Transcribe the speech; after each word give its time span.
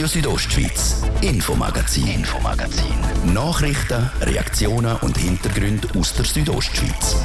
Radio 0.00 0.08
Südostschweiz, 0.08 1.02
Infomagazin, 1.20 2.06
Infomagazin. 2.06 3.34
Nachrichten, 3.34 4.10
Reaktionen 4.22 4.96
und 5.02 5.18
Hintergründe 5.18 5.88
aus 5.94 6.14
der 6.14 6.24
Südostschweiz. 6.24 7.16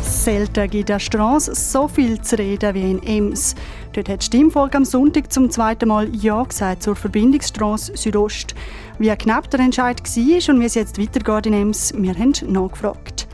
Selten 0.00 0.70
gibt 0.70 0.88
der 0.88 0.98
Straße 0.98 1.54
so 1.54 1.86
viel 1.86 2.22
zu 2.22 2.38
reden 2.38 2.74
wie 2.74 2.90
in 2.90 3.02
Ems. 3.02 3.54
Dort 3.92 4.08
hat 4.08 4.20
das 4.20 4.24
Stimmvolk 4.24 4.74
am 4.74 4.86
Sonntag 4.86 5.30
zum 5.30 5.50
zweiten 5.50 5.90
Mal 5.90 6.08
Ja 6.16 6.42
gesagt 6.42 6.82
zur 6.82 6.96
Verbindungsstraße 6.96 7.98
Südost. 7.98 8.54
Wie 8.98 9.10
knapp 9.16 9.50
der 9.50 9.58
Entscheid 9.58 10.00
war 10.00 10.54
und 10.54 10.60
wie 10.60 10.64
es 10.66 10.74
jetzt 10.74 11.00
weitergeht 11.00 11.46
in 11.46 11.52
Ems, 11.52 11.92
wir 11.96 12.14
haben 12.14 12.32
nachgefragt. 12.46 13.26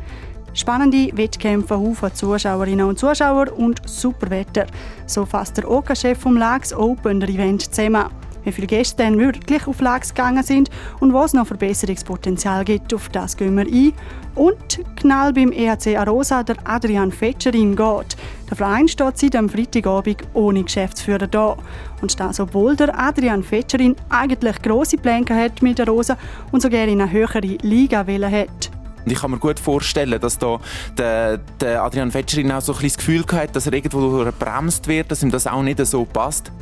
Spannende 0.54 1.14
Wettkämpfe, 1.16 1.78
Haufen 1.78 2.14
Zuschauerinnen 2.14 2.86
und 2.86 2.98
Zuschauer 2.98 3.52
und 3.56 3.86
super 3.86 4.30
Wetter. 4.30 4.66
So 5.06 5.26
fasst 5.26 5.58
der 5.58 5.70
OK-Chef 5.70 6.18
vom 6.18 6.38
Lags 6.38 6.72
Open 6.72 7.20
Event 7.22 7.62
zusammen 7.74 8.06
wie 8.44 8.52
viele 8.52 8.66
Gäste 8.66 9.02
dann 9.02 9.18
wirklich 9.18 9.66
auf 9.66 9.80
Lags 9.80 10.14
gegangen 10.14 10.42
sind 10.42 10.70
und 11.00 11.12
was 11.12 11.32
noch 11.32 11.46
Verbesserungspotenzial 11.46 12.64
gibt, 12.64 12.92
auf 12.94 13.08
das 13.08 13.36
gehen 13.36 13.56
wir 13.56 13.66
ein. 13.66 13.92
Und 14.34 14.80
Knall 14.96 15.32
beim 15.32 15.52
EHC 15.52 15.96
Arosa, 15.96 16.42
der 16.42 16.56
Adrian 16.64 17.10
Fetscherin 17.10 17.74
geht. 17.74 18.16
Der 18.48 18.56
Verein 18.56 18.88
steht 18.88 19.18
seit 19.18 19.36
am 19.36 19.48
Freitagabend 19.48 20.22
ohne 20.34 20.62
Geschäftsführer 20.62 21.26
da. 21.26 21.56
Und 22.00 22.18
das, 22.18 22.40
obwohl 22.40 22.76
der 22.76 22.98
Adrian 22.98 23.42
Fetscherin 23.42 23.96
eigentlich 24.08 24.62
grosse 24.62 24.96
Pläne 24.96 25.26
hat 25.30 25.62
mit 25.62 25.78
der 25.78 25.88
Rosa 25.88 26.16
und 26.52 26.62
sogar 26.62 26.84
in 26.84 27.00
eine 27.00 27.10
höhere 27.10 27.40
Liga 27.40 27.98
hat. 28.06 28.70
ich 29.04 29.18
kann 29.18 29.30
mir 29.30 29.38
gut 29.38 29.58
vorstellen, 29.58 30.20
dass 30.20 30.38
da 30.38 30.58
der, 30.96 31.38
der 31.60 31.82
Adrian 31.82 32.10
Fetscherin 32.10 32.52
auch 32.52 32.60
so 32.60 32.72
ein 32.72 32.82
das 32.82 32.96
Gefühl 32.96 33.24
hat, 33.32 33.54
dass 33.56 33.66
er 33.66 33.72
irgendwo 33.72 34.24
bremst 34.38 34.86
wird, 34.88 35.10
dass 35.10 35.22
ihm 35.22 35.30
das 35.30 35.46
auch 35.46 35.62
nicht 35.62 35.84
so 35.86 36.04
passt. 36.04 36.52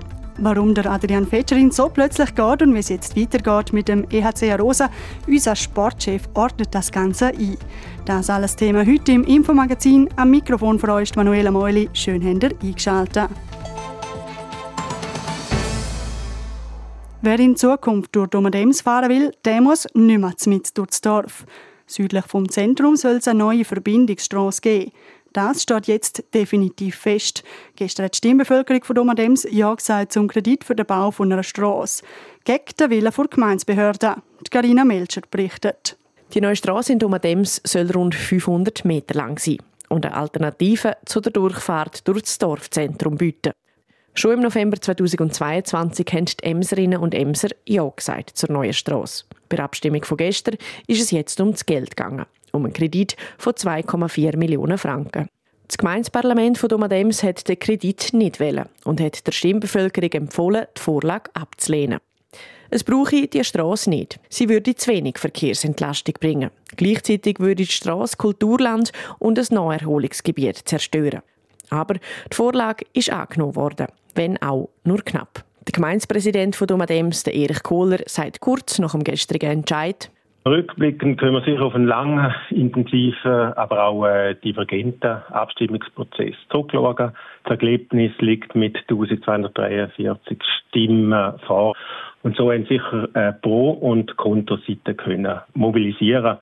Warum 0.40 0.72
der 0.72 0.86
Adrian 0.86 1.26
Fetscherin 1.26 1.72
so 1.72 1.88
plötzlich 1.88 2.32
geht 2.32 2.62
und 2.62 2.72
wie 2.72 2.78
es 2.78 2.90
jetzt 2.90 3.16
weitergeht 3.16 3.72
mit 3.72 3.88
dem 3.88 4.06
EHC 4.08 4.54
Rosa, 4.56 4.88
unser 5.26 5.56
Sportchef 5.56 6.28
ordnet 6.34 6.68
das 6.72 6.92
Ganze 6.92 7.26
ein. 7.26 7.56
Das 8.04 8.30
alles 8.30 8.54
Thema 8.54 8.86
heute 8.86 9.10
im 9.12 9.24
Infomagazin. 9.24 10.08
Am 10.14 10.30
Mikrofon 10.30 10.78
für 10.78 10.92
euch 10.92 11.16
Manuela 11.16 11.50
Meuli. 11.50 11.90
Schön 11.92 12.24
habt 12.24 12.44
ihr 12.44 12.68
eingeschaltet. 12.68 13.28
Wer 17.20 17.40
in 17.40 17.56
Zukunft 17.56 18.14
durch 18.14 18.28
Domadems 18.28 18.80
fahren 18.80 19.10
will, 19.10 19.32
der 19.44 19.60
muss 19.60 19.88
nicht 19.92 20.20
mehr 20.20 20.32
mit 20.46 20.78
durchs 20.78 21.00
Dorf. 21.00 21.46
Südlich 21.90 22.26
vom 22.26 22.48
Zentrum 22.48 22.96
soll 22.96 23.16
es 23.16 23.26
eine 23.26 23.38
neue 23.38 23.64
Verbindungsstraße 23.64 24.60
geben. 24.60 24.92
Das 25.32 25.62
steht 25.62 25.86
jetzt 25.86 26.24
definitiv 26.32 26.96
fest. 26.96 27.44
Gestern 27.76 28.04
hat 28.04 28.14
die 28.14 28.18
Stimmbevölkerung 28.18 28.82
von 28.84 28.96
Domadems 28.96 29.46
Ja 29.50 29.74
gesagt 29.74 30.12
zum 30.12 30.28
Kredit 30.28 30.64
für 30.64 30.74
den 30.74 30.86
Bau 30.86 31.12
einer 31.18 31.42
Straße. 31.42 32.02
Gegen 32.44 32.64
den 32.80 32.90
Willen 32.90 33.12
der 33.14 33.26
Gemeindebehörde. 33.26 34.16
Die 34.46 34.50
Carina 34.50 34.84
Melcher 34.84 35.22
berichtet. 35.30 35.96
Die 36.34 36.40
neue 36.40 36.56
Straße 36.56 36.92
in 36.92 36.98
Domadems 36.98 37.60
soll 37.64 37.90
rund 37.90 38.14
500 38.14 38.84
Meter 38.84 39.14
lang 39.14 39.38
sein 39.38 39.58
und 39.88 40.04
eine 40.04 40.14
Alternative 40.14 40.96
zu 41.06 41.20
der 41.20 41.32
Durchfahrt 41.32 42.06
durch 42.06 42.22
das 42.22 42.38
Dorfzentrum 42.38 43.16
bieten. 43.16 43.52
Schon 44.14 44.32
im 44.32 44.40
November 44.40 44.80
2022 44.80 46.06
haben 46.12 46.24
die 46.24 46.42
Emserinnen 46.42 46.98
und 46.98 47.14
Emser 47.14 47.50
Ja 47.66 47.88
gesagt 47.88 48.36
zur 48.36 48.50
neuen 48.50 48.72
Straße. 48.72 49.24
Bei 49.48 49.56
der 49.56 49.64
Abstimmung 49.64 50.04
von 50.04 50.16
gestern 50.16 50.56
ist 50.86 51.00
es 51.00 51.10
jetzt 51.10 51.40
um 51.40 51.52
das 51.52 51.64
Geld 51.64 51.96
gegangen 51.96 52.26
um 52.58 52.64
einen 52.64 52.74
Kredit 52.74 53.16
von 53.38 53.54
2,4 53.54 54.36
Millionen 54.36 54.76
Franken. 54.78 55.28
Das 55.66 55.78
Gemeindeparlament 55.78 56.58
von 56.58 56.68
Domadems 56.68 57.22
hat 57.22 57.46
den 57.48 57.58
Kredit 57.58 58.10
nicht 58.12 58.40
wählen 58.40 58.68
und 58.84 59.00
hat 59.00 59.26
der 59.26 59.32
Stimmbevölkerung 59.32 60.10
empfohlen, 60.12 60.66
die 60.76 60.80
Vorlage 60.80 61.30
abzulehnen. 61.34 62.00
Es 62.70 62.84
brauche 62.84 63.26
die 63.26 63.44
Straße 63.44 63.88
nicht. 63.88 64.20
Sie 64.28 64.48
würde 64.48 64.74
zu 64.74 64.90
wenig 64.90 65.18
Verkehrsentlastung 65.18 66.14
bringen. 66.20 66.50
Gleichzeitig 66.76 67.40
würde 67.40 67.64
die 67.64 67.66
Straße 67.66 68.16
Kulturland 68.16 68.92
und 69.18 69.38
ein 69.38 69.46
Naherholungsgebiet 69.50 70.62
zerstören. 70.64 71.22
Aber 71.70 71.94
die 71.94 72.34
Vorlage 72.34 72.84
ist 72.92 73.10
angenommen 73.10 73.56
worden, 73.56 73.86
wenn 74.14 74.40
auch 74.42 74.68
nur 74.84 75.02
knapp. 75.02 75.44
Der 75.66 75.72
Gemeindepräsident 75.72 76.56
von 76.56 76.66
Domadems, 76.66 77.26
Erich 77.26 77.62
Kohler, 77.62 77.98
sagt 78.06 78.40
kurz 78.40 78.78
nach 78.78 78.92
dem 78.92 79.04
gestrigen 79.04 79.50
Entscheid, 79.50 80.10
Rückblickend 80.48 81.20
können 81.20 81.34
wir 81.34 81.42
sicher 81.42 81.62
auf 81.62 81.74
einen 81.74 81.86
langen, 81.86 82.34
intensiven, 82.50 83.52
aber 83.54 83.84
auch 83.84 84.06
äh, 84.06 84.34
divergenten 84.34 85.22
Abstimmungsprozess 85.30 86.34
zurückschauen. 86.50 87.12
Das 87.44 87.50
Ergebnis 87.50 88.12
liegt 88.18 88.54
mit 88.54 88.76
1243 88.76 90.38
Stimmen 90.42 91.38
vor. 91.46 91.74
Und 92.22 92.36
so 92.36 92.50
haben 92.50 92.66
sicher 92.66 93.08
äh, 93.14 93.32
Pro- 93.34 93.72
und 93.72 94.16
Kontoseite 94.16 94.94
können 94.94 95.40
mobilisieren. 95.54 96.38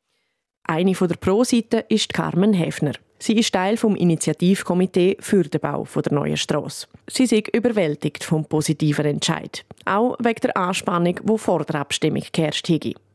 Eine 0.68 0.94
von 0.94 1.08
der 1.08 1.16
Pro-Seite 1.16 1.84
ist 1.88 2.12
Carmen 2.12 2.52
Häfner. 2.52 2.92
Sie 3.18 3.36
ist 3.38 3.52
Teil 3.52 3.76
vom 3.76 3.96
Initiativkomitee 3.96 5.16
für 5.20 5.42
den 5.42 5.60
Bau 5.60 5.86
der 5.94 6.12
neuen 6.12 6.36
Strasse. 6.36 6.86
Sie 7.08 7.24
ist 7.24 7.54
überwältigt 7.54 8.22
vom 8.24 8.44
positiven 8.44 9.06
Entscheid, 9.06 9.64
auch 9.84 10.16
wegen 10.18 10.40
der 10.42 10.56
Anspannung, 10.56 11.18
die 11.22 11.38
vor 11.38 11.64
der 11.64 11.80
Abstimmung 11.80 12.22
geherrscht 12.32 12.68
hat. 12.68 13.05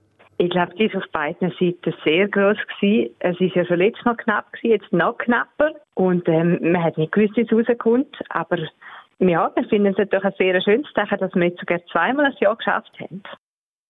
Ich 0.41 0.50
glaube, 0.50 0.74
die 0.74 0.85
ist 0.85 0.96
auf 0.96 1.03
beiden 1.12 1.52
Seiten 1.59 1.94
sehr 2.03 2.28
groß 2.28 2.57
gewesen. 2.79 3.13
Es 3.19 3.40
ist 3.40 3.53
ja 3.53 3.63
schon 3.63 3.78
letztes 3.78 4.03
Mal 4.06 4.16
knapp 4.16 4.52
gewesen, 4.52 4.72
jetzt 4.72 4.91
noch 4.91 5.16
knapper. 5.19 5.69
Und 5.94 6.28
ähm, 6.28 6.57
man 6.63 6.84
hat 6.84 6.97
nicht 6.97 7.12
gewusst, 7.12 7.38
wie 7.38 7.41
es 7.41 7.52
rauskommt. 7.52 8.18
Aber 8.29 8.57
ja, 9.19 9.52
wir 9.56 9.63
finden 9.69 9.91
es 9.91 10.00
natürlich 10.00 10.25
ein 10.25 10.34
sehr 10.40 10.59
schönes 10.63 10.88
Zeichen, 10.96 11.19
dass 11.19 11.35
wir 11.35 11.44
jetzt 11.44 11.59
sogar 11.59 11.79
zweimal 11.91 12.25
ein 12.25 12.35
Jahr 12.40 12.56
geschafft 12.56 12.91
haben. 13.00 13.22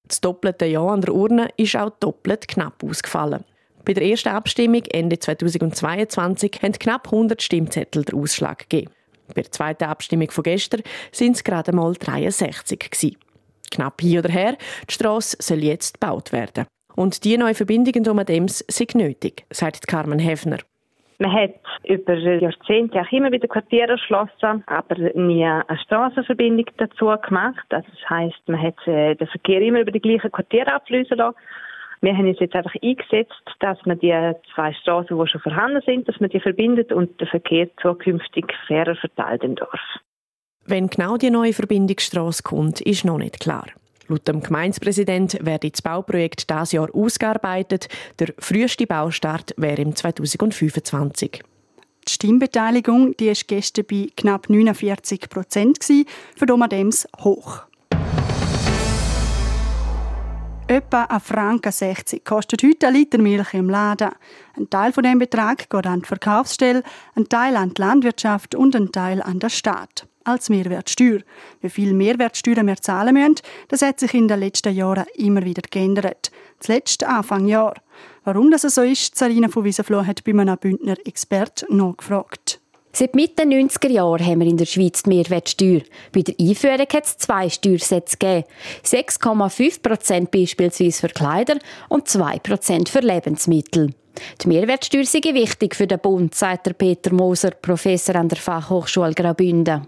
Das 0.06 0.20
doppelte 0.20 0.66
Ja 0.66 0.86
an 0.86 1.00
der 1.00 1.14
Urne 1.14 1.48
ist 1.56 1.78
auch 1.78 1.92
doppelt 2.02 2.50
knapp 2.50 2.84
ausgefallen. 2.84 3.46
Bei 3.86 3.94
der 3.94 4.04
ersten 4.04 4.30
Abstimmung 4.30 4.84
Ende 4.92 5.20
2022 5.20 6.60
haben 6.62 6.74
knapp 6.74 7.06
100 7.06 7.42
Stimmzettel 7.42 8.04
den 8.04 8.20
Ausschlag 8.20 8.68
gegeben. 8.68 8.92
Bei 9.34 9.42
der 9.42 9.52
zweiten 9.54 9.86
Abstimmung 9.86 10.30
von 10.32 10.44
gestern 10.44 10.82
sind 11.14 11.38
es 11.38 11.46
gerade 11.46 11.74
mal 11.74 11.94
63 11.94 12.78
gewesen. 12.78 13.16
Knapp 13.72 14.02
hier 14.02 14.20
oder 14.20 14.30
her, 14.30 14.58
die 14.90 14.94
Strasse 14.94 15.38
soll 15.40 15.64
jetzt 15.64 16.00
gebaut 16.00 16.32
werden. 16.32 16.66
Und 16.96 17.24
die 17.24 17.38
neue 17.38 17.56
Verbindung 17.56 17.94
in 17.96 18.04
Domadems 18.04 18.59
sind 18.68 18.96
nötig, 18.96 19.46
sagt 19.50 19.88
Carmen 19.88 20.20
Hefner. 20.20 20.58
Man 21.20 21.34
hat 21.34 21.54
über 21.84 22.16
Jahrzehnte 22.16 23.00
auch 23.00 23.12
immer 23.12 23.32
wieder 23.32 23.48
Quartiere 23.48 23.92
erschlossen, 23.92 24.64
aber 24.66 24.96
nie 25.14 25.46
eine 25.46 25.80
Straßenverbindung 25.86 26.66
dazu 26.78 27.14
gemacht. 27.28 27.66
Also 27.70 27.88
das 27.92 28.09
heisst, 28.09 28.42
man 28.48 28.59
hat 28.59 28.88
äh, 28.88 29.16
den 29.16 29.28
Verkehr 29.28 29.62
immer 29.62 29.82
über 29.82 29.92
die 29.92 30.02
gleichen 30.02 30.32
Quartiere 30.32 30.74
ablösen 30.74 31.18
lassen. 31.18 31.38
Wir 32.02 32.18
haben 32.18 32.28
uns 32.28 32.40
jetzt 32.40 32.56
einfach 32.56 32.74
eingesetzt, 32.82 33.44
dass 33.59 33.78
man 33.86 34.00
die 34.00 34.34
zwei 34.56 34.74
Straßen, 34.74 35.16
die 35.16 35.28
schon 35.28 35.42
vorhanden 35.42 35.84
sind, 35.86 36.09
dass 36.09 36.20
man 36.20 36.32
die 36.32 36.40
verbindet 36.40 36.92
und 36.92 37.22
den 37.22 37.28
Verkehr 37.28 37.68
zukünftig 37.80 38.46
fairer 38.68 38.96
verteilt 38.96 39.44
im 39.44 39.53
Dorf. 39.53 39.80
Wenn 40.66 40.88
genau 40.88 41.18
die 41.18 41.32
neue 41.32 41.54
Verbindungsstrasse 41.54 42.44
kommt, 42.44 42.82
ist 42.82 43.04
noch 43.04 43.18
nicht 43.18 43.40
klar. 43.40 43.68
Laut 44.08 44.28
dem 44.28 44.42
Gemeindepräsident 44.42 45.38
werde 45.42 45.72
das 45.72 45.82
Bauprojekt 45.82 46.50
dieses 46.50 46.74
Jahr 46.74 46.94
ausgearbeitet. 46.94 47.88
Der 48.20 48.34
früheste 48.38 48.86
Baustart 48.86 49.54
wäre 49.58 49.82
im 49.82 49.96
2025. 49.96 51.44
Die 52.08 52.12
Stimmbeteiligung 52.12 53.16
die 53.18 53.30
ist 53.30 53.48
gestern 53.48 53.86
bei 53.90 54.08
knapp 54.16 54.50
49 54.50 55.30
Prozent, 55.30 55.80
für 56.36 56.46
Domadems 56.46 57.08
hoch. 57.20 57.62
Etwa 60.68 61.04
1,60 61.04 61.20
Franken 61.20 62.24
kostet 62.24 62.64
heute 62.64 62.88
ein 62.88 62.94
Liter 62.94 63.18
Milch 63.18 63.54
im 63.54 63.70
Laden. 63.70 64.12
Ein 64.58 64.70
Teil 64.70 64.94
von 64.94 65.03
dem 65.03 65.20
Betrag 65.20 65.70
geht 65.70 65.88
an 65.88 66.02
die 66.02 66.08
Verkaufsstelle, 66.08 66.84
ein 67.16 67.28
Teil 67.28 67.56
an 67.56 67.74
die 67.74 67.82
Landwirtschaft 67.82 68.56
und 68.56 68.76
ein 68.76 68.91
Teil 68.91 69.22
an 69.22 69.40
den 69.40 69.50
Staat 69.50 70.08
als 70.23 70.50
Mehrwertsteuer. 70.50 71.20
Wie 71.62 71.70
viel 71.70 71.94
Mehrwertsteuer 71.94 72.66
wir 72.66 72.78
zahlen 72.78 73.14
müssen, 73.14 73.35
das 73.68 73.82
hat 73.82 74.00
sich 74.00 74.14
in 74.14 74.28
den 74.28 74.40
letzten 74.40 74.76
Jahren 74.76 75.06
immer 75.16 75.44
wieder 75.44 75.64
geändert. 75.70 76.32
Zuletzt 76.59 77.03
Anfang 77.03 77.47
Jahr. 77.47 77.76
Warum 78.23 78.52
das 78.52 78.62
so 78.62 78.82
ist, 78.82 79.18
Sarina 79.18 79.47
von 79.47 79.64
Wiesenfloh 79.64 80.06
hat 80.06 80.23
bei 80.23 80.32
einem 80.32 80.58
Bündner 80.58 80.96
Expert 81.06 81.66
nachgefragt. 81.70 82.62
Seit 82.94 83.16
Mitte 83.16 83.44
90er 83.44 83.90
Jahren 83.90 84.26
haben 84.26 84.41
wir 84.41 84.47
in 84.47 84.58
der 84.58 84.66
Schweiz 84.66 85.03
die 85.03 85.09
Mehrwertsteuer. 85.09 85.82
Bei 86.12 86.22
der 86.22 86.35
Einführung 86.38 86.79
hat 86.79 87.06
es 87.06 87.18
zwei 87.18 87.50
Steuersätze 87.50 88.18
gegeben. 88.18 88.47
6,5 88.84 89.82
Prozent 89.82 90.32
beispielsweise 90.32 91.00
für 91.00 91.14
Kleider 91.14 91.58
und 91.88 92.09
2 92.09 92.40
Prozent 92.40 92.90
für 92.90 93.00
Lebensmittel. 93.00 93.94
Die 94.41 94.47
Mehrwertsteuer 94.50 95.06
sei 95.06 95.22
wichtig 95.34 95.76
für 95.76 95.88
den 95.88 96.00
Bund, 96.00 96.35
sagt 96.35 96.78
Peter 96.78 97.14
Moser, 97.14 97.52
Professor 97.52 98.16
an 98.16 98.28
der 98.28 98.38
Fachhochschule 98.38 99.14
Graubünden 99.14 99.88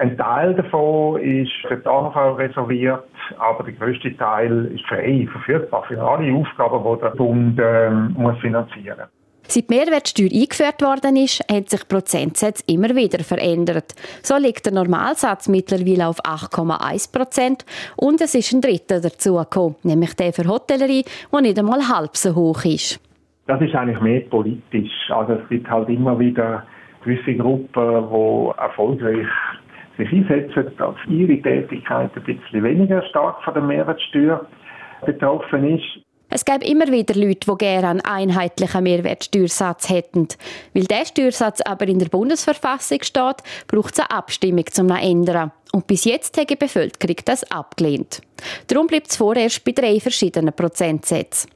Ein 0.00 0.16
Teil 0.16 0.54
davon 0.54 1.20
ist 1.20 1.52
für 1.68 1.76
die 1.76 1.86
AHV 1.86 2.38
reserviert, 2.38 3.04
aber 3.38 3.64
der 3.64 3.74
größte 3.74 4.16
Teil 4.16 4.70
ist 4.74 4.86
frei 4.86 5.28
verfügbar 5.30 5.84
für 5.86 6.00
alle 6.00 6.34
Aufgaben, 6.34 6.82
die 6.82 7.00
der 7.02 7.10
Bund 7.10 7.60
ähm, 7.62 8.14
muss 8.16 8.38
finanzieren 8.38 8.96
muss. 8.96 9.08
Seit 9.42 9.68
die 9.68 9.74
Mehrwertsteuer 9.74 10.30
eingeführt 10.32 10.80
worden 10.80 11.16
ist, 11.16 11.44
haben 11.50 11.66
sich 11.66 11.86
Prozentsätze 11.86 12.64
immer 12.66 12.96
wieder 12.96 13.22
verändert. 13.22 13.94
So 14.22 14.38
liegt 14.38 14.64
der 14.64 14.72
Normalsatz 14.72 15.48
mittlerweile 15.48 16.08
auf 16.08 16.24
8,1 16.24 17.12
Prozent 17.12 17.66
und 17.96 18.22
es 18.22 18.34
ist 18.34 18.54
ein 18.54 18.62
dritter 18.62 19.02
dazugekommen, 19.02 19.76
nämlich 19.82 20.16
der 20.16 20.32
für 20.32 20.48
Hotellerie, 20.48 21.04
der 21.30 21.40
nicht 21.42 21.58
einmal 21.58 21.86
halb 21.86 22.16
so 22.16 22.34
hoch 22.34 22.64
ist. 22.64 22.98
Das 23.48 23.60
ist 23.60 23.74
eigentlich 23.74 24.00
mehr 24.00 24.20
politisch. 24.20 25.10
Also 25.10 25.34
es 25.34 25.48
gibt 25.50 25.68
halt 25.68 25.90
immer 25.90 26.18
wieder 26.18 26.64
gewisse 27.04 27.34
Gruppen, 27.34 28.08
die 28.08 28.58
erfolgreich 28.58 29.28
sich 29.96 30.12
einsetzen, 30.12 30.72
dass 30.78 30.94
ihre 31.08 31.40
Tätigkeit 31.40 32.10
ein 32.14 32.22
bisschen 32.22 32.62
weniger 32.62 33.02
stark 33.04 33.42
von 33.42 33.54
der 33.54 33.62
Mehrwertsteuer 33.62 34.46
betroffen 35.04 35.76
ist. 35.76 36.04
Es 36.32 36.44
gibt 36.44 36.62
immer 36.62 36.86
wieder 36.86 37.14
Leute, 37.16 37.50
die 37.50 37.58
gerne 37.58 37.88
einen 37.88 38.00
einheitlichen 38.02 38.84
Mehrwertsteuersatz 38.84 39.90
hätten. 39.90 40.28
Weil 40.72 40.84
dieser 40.84 41.04
Steuersatz 41.04 41.60
aber 41.62 41.88
in 41.88 41.98
der 41.98 42.06
Bundesverfassung 42.06 43.02
steht, 43.02 43.42
braucht 43.66 43.94
es 43.94 44.00
eine 44.00 44.12
Abstimmung 44.12 44.66
zum 44.66 44.90
ändern. 44.90 45.50
Und 45.72 45.88
bis 45.88 46.04
jetzt 46.04 46.38
hat 46.40 46.50
die 46.50 46.56
Bevölkerung 46.56 47.16
das 47.24 47.50
abgelehnt. 47.50 48.20
Darum 48.68 48.86
bleibt 48.86 49.08
es 49.10 49.16
vorerst 49.16 49.64
bei 49.64 49.72
drei 49.72 49.98
verschiedenen 49.98 50.54
Prozentsätzen. 50.54 51.50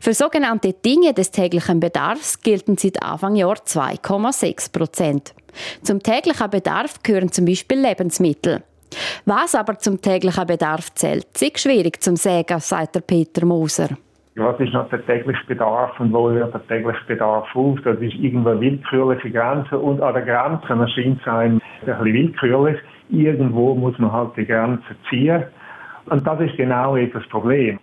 Für 0.00 0.14
sogenannte 0.14 0.72
Dinge 0.72 1.12
des 1.12 1.30
täglichen 1.30 1.80
Bedarfs 1.80 2.40
gelten 2.40 2.78
seit 2.78 3.02
Anfang 3.02 3.36
Jahr 3.36 3.56
2,6 3.56 4.72
Prozent. 4.72 5.34
Zum 5.82 6.02
täglichen 6.02 6.50
Bedarf 6.50 7.02
gehören 7.02 7.32
zum 7.32 7.44
Beispiel 7.44 7.80
Lebensmittel. 7.80 8.62
Was 9.24 9.54
aber 9.54 9.78
zum 9.78 10.00
täglichen 10.00 10.46
Bedarf 10.46 10.92
zählt, 10.94 11.26
ist 11.40 11.60
schwierig 11.60 12.02
zu 12.02 12.14
sagen, 12.16 12.60
sagt 12.60 13.06
Peter 13.06 13.44
Moser 13.44 13.90
was 14.36 14.58
ist 14.58 14.72
noch 14.72 14.88
der 14.88 15.04
tägliche 15.06 15.44
Bedarf 15.46 15.98
und 16.00 16.12
wo 16.12 16.30
hört 16.30 16.52
der 16.52 16.66
tägliche 16.66 17.04
Bedarf 17.06 17.54
auf? 17.54 17.78
Das 17.84 17.98
ist 18.00 18.14
irgendwo 18.14 18.58
willkürliche 18.58 19.30
Grenze 19.30 19.78
und 19.78 20.00
an 20.00 20.14
der 20.14 20.22
Grenze 20.22 20.66
erscheint 20.68 21.20
es 21.20 21.28
einem 21.28 21.56
ein 21.56 21.86
bisschen 21.86 22.04
willkürlich. 22.04 22.80
Irgendwo 23.10 23.74
muss 23.74 23.96
man 23.98 24.10
halt 24.10 24.36
die 24.36 24.46
Grenze 24.46 24.82
ziehen. 25.08 25.44
Und 26.06 26.26
das 26.26 26.40
ist 26.40 26.56
genau 26.56 26.96
das 26.96 27.26
Problem. 27.28 27.78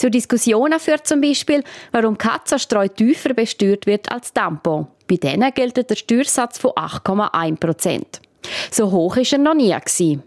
Zur 0.00 0.08
Diskussion 0.08 0.72
führt 0.78 1.06
zum 1.06 1.20
Beispiel, 1.20 1.62
warum 1.92 2.16
Katzenstreu 2.16 2.88
tiefer 2.88 3.34
besteuert 3.34 3.84
wird 3.84 4.10
als 4.10 4.32
Tampon. 4.32 4.86
Bei 5.06 5.16
denen 5.16 5.52
gilt 5.52 5.76
der 5.76 5.94
Steuersatz 5.94 6.56
von 6.56 6.70
8,1 6.70 7.58
Prozent. 7.58 8.22
So 8.70 8.90
hoch 8.90 9.18
ist 9.18 9.34
er 9.34 9.40
noch 9.40 9.52
nie. 9.52 9.74
Gewesen. 9.74 10.22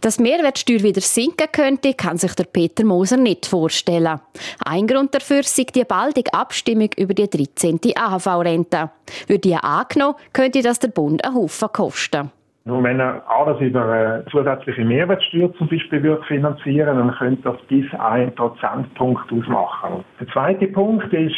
Dass 0.00 0.18
Mehrwertsteuer 0.18 0.82
wieder 0.82 1.02
sinken 1.02 1.48
könnte, 1.52 1.92
kann 1.92 2.16
sich 2.16 2.32
der 2.36 2.44
Peter 2.44 2.86
Moser 2.86 3.18
nicht 3.18 3.44
vorstellen. 3.44 4.18
Ein 4.64 4.86
Grund 4.86 5.14
dafür 5.14 5.40
ist 5.40 5.58
die 5.58 5.84
baldige 5.84 6.32
Abstimmung 6.32 6.88
über 6.96 7.12
die 7.12 7.28
13. 7.28 7.78
AHV-Rente. 7.94 8.90
Würde 9.26 9.40
die 9.40 9.56
angenommen, 9.56 10.16
könnte 10.32 10.62
das 10.62 10.78
der 10.78 10.88
Bund 10.88 11.22
einen 11.22 11.34
Haufen 11.34 11.68
kosten. 11.70 12.30
Nur 12.66 12.82
wenn 12.82 12.98
er 12.98 13.22
alles 13.30 13.60
über 13.60 13.84
eine 13.84 14.24
zusätzliche 14.28 14.84
Mehrwertsteuer 14.84 15.54
zum 15.54 15.68
Beispiel 15.68 16.02
wird 16.02 16.24
finanzieren, 16.24 16.98
dann 16.98 17.14
könnte 17.14 17.42
das 17.42 17.62
bis 17.68 17.86
einen 17.94 18.34
Prozentpunkt 18.34 19.32
ausmachen. 19.32 20.04
Der 20.18 20.26
zweite 20.32 20.66
Punkt 20.66 21.12
ist, 21.12 21.36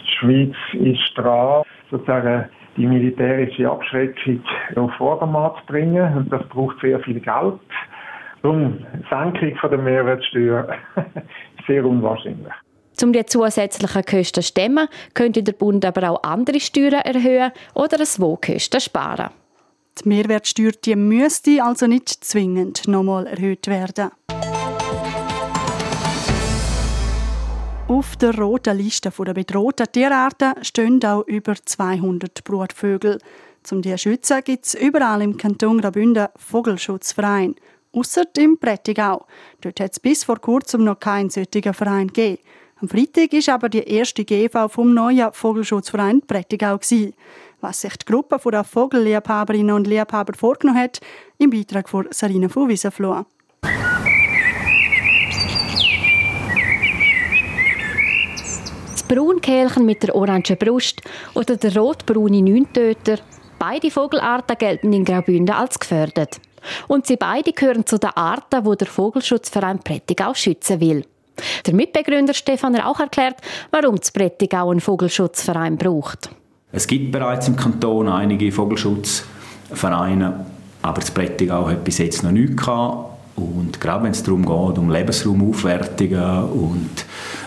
die 0.00 0.10
Schweiz 0.18 0.54
ist 0.72 1.18
dran, 1.18 1.64
sozusagen 1.90 2.46
die 2.78 2.86
militärische 2.86 3.70
Abschreckung 3.70 4.42
auf 4.76 4.90
Vordermann 4.94 5.50
zu 5.60 5.66
bringen. 5.70 6.16
Und 6.16 6.32
das 6.32 6.48
braucht 6.48 6.80
sehr 6.80 6.98
viel 7.00 7.20
Geld. 7.20 7.60
Darum 8.42 8.78
Senkung 9.10 9.54
von 9.56 9.70
der 9.70 9.80
Mehrwertsteuer 9.80 10.66
sehr 11.66 11.84
unwahrscheinlich. 11.84 12.54
Um 13.02 13.12
die 13.12 13.26
zusätzlichen 13.26 14.02
Kosten 14.02 14.40
zu 14.40 14.42
stemmen, 14.42 14.88
könnte 15.12 15.42
der 15.42 15.52
Bund 15.52 15.84
aber 15.84 16.10
auch 16.10 16.22
andere 16.22 16.58
Steuern 16.58 17.02
erhöhen 17.04 17.52
oder 17.74 18.00
es 18.00 18.18
Wohnkosten 18.18 18.80
sparen. 18.80 19.28
Die 19.98 20.08
Mehrwertsteuer 20.08 20.72
die 20.72 20.96
müsste 20.96 21.62
also 21.62 21.86
nicht 21.86 22.24
zwingend 22.24 22.88
nochmal 22.88 23.26
erhöht 23.26 23.66
werden. 23.66 24.10
Auf 27.88 28.14
der 28.16 28.38
roten 28.38 28.78
Liste 28.78 29.10
der 29.10 29.34
bedrohten 29.34 29.86
Tierarten 29.90 30.54
stehen 30.62 31.04
auch 31.04 31.26
über 31.26 31.54
200 31.56 32.44
Brutvögel. 32.44 33.18
Zum 33.64 33.82
die 33.82 33.98
schützen 33.98 34.42
gibt 34.44 34.66
es 34.66 34.74
überall 34.74 35.22
im 35.22 35.36
Kanton 35.36 35.80
Graubünden 35.80 36.28
Vogelschutzverein. 36.36 37.56
Ausser 37.92 38.26
im 38.38 38.58
Prättigau. 38.58 39.26
Dort 39.60 39.80
hat 39.80 39.92
es 39.92 39.98
bis 39.98 40.22
vor 40.22 40.38
kurzem 40.38 40.84
noch 40.84 41.00
keinen 41.00 41.30
solchen 41.30 41.74
Verein 41.74 42.06
gegeben. 42.06 42.38
Am 42.80 42.88
Freitag 42.88 43.32
war 43.32 43.54
aber 43.54 43.68
die 43.68 43.82
erste 43.82 44.24
GV 44.24 44.68
vom 44.68 44.94
neuen 44.94 45.32
Vogelschutzverein 45.32 46.22
Prättigau. 46.22 46.78
Was 47.60 47.82
sich 47.82 47.96
die 47.98 48.06
Gruppe 48.06 48.38
der 48.50 48.64
Vogelliebhaberinnen 48.64 49.74
und 49.74 49.86
Liebhaber 49.86 50.32
vorgenommen 50.34 50.80
hat, 50.80 51.00
im 51.38 51.50
Beitrag 51.50 51.88
von 51.88 52.06
Sarina 52.10 52.48
von 52.48 52.68
Wiesenfloh. 52.68 53.24
Braunkehlchen 59.10 59.84
mit 59.86 60.04
der 60.04 60.14
orangen 60.14 60.56
Brust 60.56 61.02
oder 61.34 61.56
der 61.56 61.76
rotbraune 61.76 62.42
Neuntöter. 62.42 63.18
Beide 63.58 63.90
Vogelarten 63.90 64.56
gelten 64.56 64.92
in 64.92 65.04
Graubünden 65.04 65.52
als 65.52 65.80
gefährdet. 65.80 66.40
Und 66.86 67.08
sie 67.08 67.16
beide 67.16 67.52
gehören 67.52 67.84
zu 67.84 67.98
den 67.98 68.10
Arten, 68.10 68.64
wo 68.64 68.76
der 68.76 68.86
Vogelschutzverein 68.86 69.80
Prättigau 69.80 70.32
schützen 70.34 70.78
will. 70.78 71.04
Der 71.66 71.74
Mitbegründer 71.74 72.34
Stefan 72.34 72.76
Rauch 72.76 73.00
erklärt, 73.00 73.40
warum 73.72 73.96
das 73.96 74.12
Prättigau 74.12 74.70
einen 74.70 74.80
Vogelschutzverein 74.80 75.76
braucht. 75.76 76.30
Es 76.72 76.86
gibt 76.86 77.10
bereits 77.10 77.48
im 77.48 77.56
Kanton 77.56 78.08
einige 78.08 78.52
Vogelschutzvereine, 78.52 80.46
aber 80.82 81.00
das 81.00 81.10
Prättigau 81.10 81.68
hat 81.68 81.82
bis 81.82 81.98
jetzt 81.98 82.22
noch 82.22 82.30
nichts 82.30 82.56
gehabt. 82.56 83.10
Und 83.36 83.80
gerade 83.80 84.04
wenn 84.04 84.12
es 84.12 84.22
darum 84.22 84.42
geht, 84.42 84.78
um 84.78 84.90
Lebensraumaufwertungen 84.90 86.44
und 86.44 86.90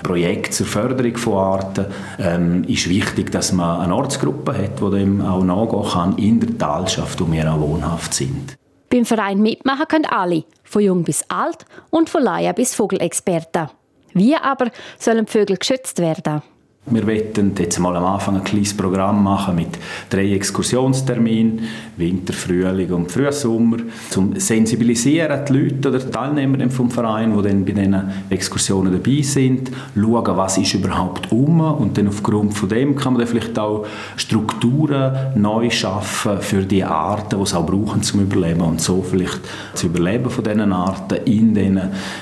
Projekte 0.02 0.52
zur 0.52 0.66
Förderung 0.66 1.18
von 1.18 1.34
Arten, 1.34 1.86
ähm, 2.20 2.64
ist 2.66 2.90
wichtig, 2.90 3.32
dass 3.32 3.54
man 3.54 3.82
eine 3.82 3.96
Ortsgruppe 3.96 4.58
hat, 4.58 4.82
die 4.82 4.98
dem 4.98 5.22
auch 5.22 5.44
nachgehen 5.44 5.92
kann 5.92 6.18
in 6.18 6.40
der 6.40 6.58
Talschaft, 6.58 7.22
wo 7.22 7.32
wir 7.32 7.52
auch 7.52 7.60
wohnhaft 7.60 8.14
sind. 8.14 8.56
Beim 8.90 9.06
Verein 9.06 9.42
mitmachen 9.42 9.88
können 9.88 10.06
alle, 10.06 10.44
von 10.64 10.82
jung 10.82 11.04
bis 11.04 11.24
alt 11.30 11.66
und 11.90 12.10
von 12.10 12.24
Laien 12.24 12.56
bis 12.56 12.76
Vogelexperten. 12.76 13.70
Wie 14.14 14.36
aber 14.36 14.70
sollen 15.00 15.28
Vögel 15.28 15.58
geschützt 15.58 16.00
werden? 16.00 16.42
Wir 16.86 17.08
wollen 17.08 17.54
jetzt 17.58 17.80
mal 17.80 17.96
am 17.96 18.04
Anfang 18.04 18.36
ein 18.36 18.44
kleines 18.44 18.76
Programm 18.76 19.24
machen 19.24 19.56
mit 19.56 19.70
drei 20.10 20.34
Exkursionsterminen, 20.34 21.62
Winter, 21.96 22.34
Frühling 22.34 22.92
und 22.92 23.10
Frühsommer, 23.10 23.78
um 24.18 24.38
sensibilisieren 24.38 25.46
die 25.48 25.54
Leute 25.54 25.88
oder 25.88 26.00
die 26.00 26.12
Teilnehmer 26.12 26.70
vom 26.70 26.92
Verein, 26.92 27.38
die 27.38 27.42
dann 27.42 27.64
bei 27.64 27.72
diesen 27.72 28.12
Exkursionen 28.30 28.92
dabei 28.92 29.22
sind, 29.22 29.72
schauen, 29.96 30.38
was 30.38 30.58
ist 30.58 30.74
überhaupt 30.74 31.32
um 31.32 31.62
und 31.62 31.98
dann 31.98 32.10
aufgrund 32.10 32.54
von 32.54 32.68
dem 32.68 32.98
kann 32.98 33.14
man 33.14 33.22
dann 33.22 33.30
vielleicht 33.30 33.58
auch 33.58 33.86
Strukturen 34.18 35.32
neu 35.36 35.70
schaffen 35.70 36.42
für 36.42 36.64
die 36.64 36.84
Arten, 36.84 37.38
die 37.38 37.44
es 37.44 37.54
auch 37.54 37.66
brauchen 37.66 38.04
zum 38.04 38.24
Überleben 38.24 38.60
und 38.60 38.82
so 38.82 39.02
vielleicht 39.02 39.40
das 39.72 39.84
Überleben 39.84 40.30
von 40.30 40.44
diesen 40.44 40.74
Arten 40.74 41.16
in 41.24 41.54
den 41.54 41.80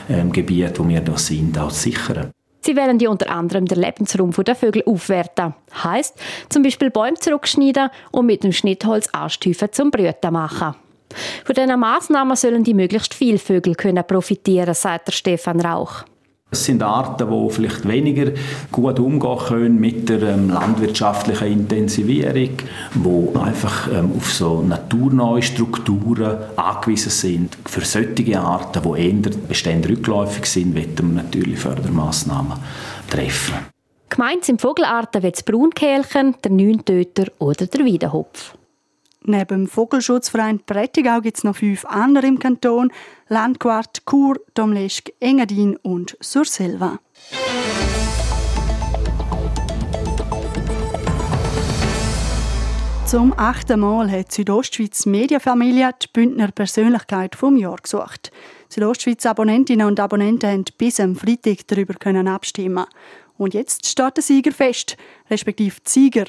ähm, 0.07 0.31
Gebieten, 0.31 0.75
wo 0.77 0.87
wir 0.87 1.01
da 1.01 1.17
sind, 1.17 1.57
auch 1.57 1.71
sichern. 1.71 2.29
Sie 2.61 2.77
wollen 2.77 2.99
die 2.99 3.07
unter 3.07 3.29
anderem 3.29 3.65
den 3.65 3.79
Lebensraum 3.79 4.31
der 4.31 4.55
Vögel 4.55 4.83
aufwerten. 4.85 5.55
Heißt 5.83 6.15
zum 6.49 6.63
Beispiel 6.63 6.91
Bäume 6.91 7.17
zurückschneiden 7.17 7.89
und 8.11 8.27
mit 8.27 8.43
dem 8.43 8.51
Schnittholz 8.51 9.09
Ansthäufen 9.11 9.71
zum 9.71 9.89
Brüten 9.89 10.31
machen. 10.31 10.75
Von 11.43 11.55
diesen 11.55 11.79
Massnahmen 11.79 12.35
sollen 12.35 12.63
die 12.63 12.73
möglichst 12.73 13.13
viele 13.13 13.39
Vögel 13.39 13.75
können 13.75 14.05
profitieren, 14.05 14.73
sagt 14.73 15.07
der 15.07 15.13
Stefan 15.13 15.59
Rauch. 15.59 16.05
Es 16.53 16.65
sind 16.65 16.83
Arten, 16.83 17.29
die 17.31 17.49
vielleicht 17.49 17.87
weniger 17.87 18.33
gut 18.73 18.99
umgehen 18.99 19.37
können 19.37 19.79
mit 19.79 20.09
der 20.09 20.21
ähm, 20.23 20.49
landwirtschaftlichen 20.49 21.47
Intensivierung, 21.47 22.57
die 22.93 23.39
einfach 23.39 23.87
ähm, 23.89 24.11
auf 24.17 24.33
so 24.33 24.61
naturneue 24.61 25.41
Strukturen 25.41 26.35
angewiesen 26.57 27.09
sind. 27.09 27.57
Für 27.65 27.85
solche 27.85 28.37
Arten, 28.37 28.81
die 28.83 29.01
eher 29.01 29.31
Bestände 29.47 29.87
rückläufig 29.87 30.45
sind, 30.45 30.75
werden 30.75 31.15
wir 31.15 31.23
natürlich 31.23 31.57
Fördermaßnahmen 31.57 32.57
treffen. 33.09 33.55
Gemeint 34.09 34.43
sind 34.43 34.59
Vogelarten 34.59 35.23
wie 35.23 35.31
das 35.31 35.43
Braunkehlchen, 35.43 36.35
der 36.43 36.51
Neuntöter 36.51 37.27
oder 37.39 37.65
der 37.65 37.85
Wiedehopf. 37.85 38.55
Neben 39.23 39.65
dem 39.65 39.67
Vogelschutzverein 39.67 40.61
Prättigau 40.65 41.21
gibt 41.21 41.37
es 41.37 41.43
noch 41.43 41.55
fünf 41.55 41.85
andere 41.85 42.25
im 42.25 42.39
Kanton: 42.39 42.91
Landquart, 43.27 44.01
Chur, 44.09 44.39
Domleschg, 44.55 45.11
Engadin 45.19 45.77
und 45.77 46.17
Surselva. 46.21 46.97
Zum 53.05 53.33
achten 53.37 53.81
Mal 53.81 54.09
hat 54.09 54.29
die 54.31 54.35
Südostschweiz 54.35 55.05
Medienfamilie 55.05 55.91
die 56.01 56.07
Bündner 56.13 56.49
Persönlichkeit 56.49 57.35
vom 57.35 57.57
Jahr 57.57 57.75
gesucht. 57.75 58.31
Südostschweiz 58.69 59.25
Abonnentinnen 59.25 59.85
und 59.85 59.99
Abonnenten 59.99 60.49
haben 60.49 60.65
bis 60.77 60.99
am 60.99 61.15
Freitag 61.15 61.67
darüber 61.67 61.93
abstimmen 62.27 62.85
und 63.41 63.55
jetzt 63.55 63.87
steht 63.87 64.17
der 64.17 64.23
Sieger 64.23 64.51
fest, 64.51 64.97
respektive 65.31 65.75
die 65.83 65.89
Sieger. 65.89 66.25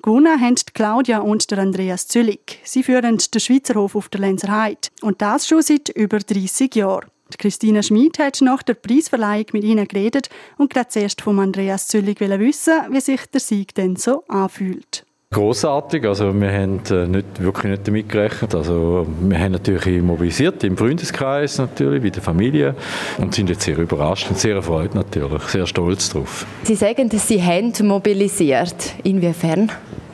Gewonnen 0.00 0.40
haben 0.40 0.54
Claudia 0.72 1.18
und 1.18 1.50
der 1.50 1.58
Andreas 1.58 2.08
Züllig. 2.08 2.58
Sie 2.64 2.82
führen 2.82 3.18
den 3.18 3.40
Schweizer 3.40 3.74
Hof 3.74 3.94
auf 3.94 4.08
der 4.08 4.22
Lenzerheide. 4.22 4.88
Und 5.02 5.20
das 5.20 5.46
schon 5.46 5.60
seit 5.60 5.90
über 5.90 6.20
30 6.20 6.74
Jahren. 6.74 7.10
Christina 7.38 7.82
Schmid 7.82 8.18
hat 8.18 8.40
nach 8.40 8.62
der 8.62 8.74
Preisverleihung 8.74 9.46
mit 9.52 9.64
ihnen 9.64 9.86
geredet 9.86 10.30
und 10.56 10.72
gerade 10.72 10.88
zuerst 10.88 11.20
von 11.20 11.38
Andreas 11.38 11.88
Züllig 11.88 12.20
wissen, 12.20 12.80
wie 12.88 13.00
sich 13.00 13.26
der 13.26 13.40
Sieg 13.40 13.74
denn 13.74 13.96
so 13.96 14.24
anfühlt. 14.28 15.04
Grossartig, 15.30 16.04
also 16.06 16.32
wir 16.32 16.52
haben 16.52 16.80
äh, 16.90 17.06
nicht, 17.06 17.42
wirklich 17.42 17.72
nicht 17.72 17.88
damit 17.88 18.08
gerechnet. 18.08 18.54
Also 18.54 19.04
wir 19.20 19.38
haben 19.38 19.52
natürlich 19.52 20.00
mobilisiert 20.00 20.62
im 20.62 20.76
Freundeskreis 20.76 21.58
natürlich, 21.58 22.02
bei 22.02 22.10
der 22.10 22.22
Familie 22.22 22.76
und 23.18 23.34
sind 23.34 23.50
jetzt 23.50 23.62
sehr 23.62 23.78
überrascht 23.78 24.30
und 24.30 24.38
sehr 24.38 24.54
erfreut 24.54 24.94
natürlich, 24.94 25.42
sehr 25.44 25.66
stolz 25.66 26.10
darauf. 26.10 26.46
Sie 26.62 26.76
sagen, 26.76 27.08
dass 27.08 27.26
Sie 27.26 27.42
haben 27.42 27.72
mobilisiert. 27.82 28.94
Inwiefern? 29.02 29.72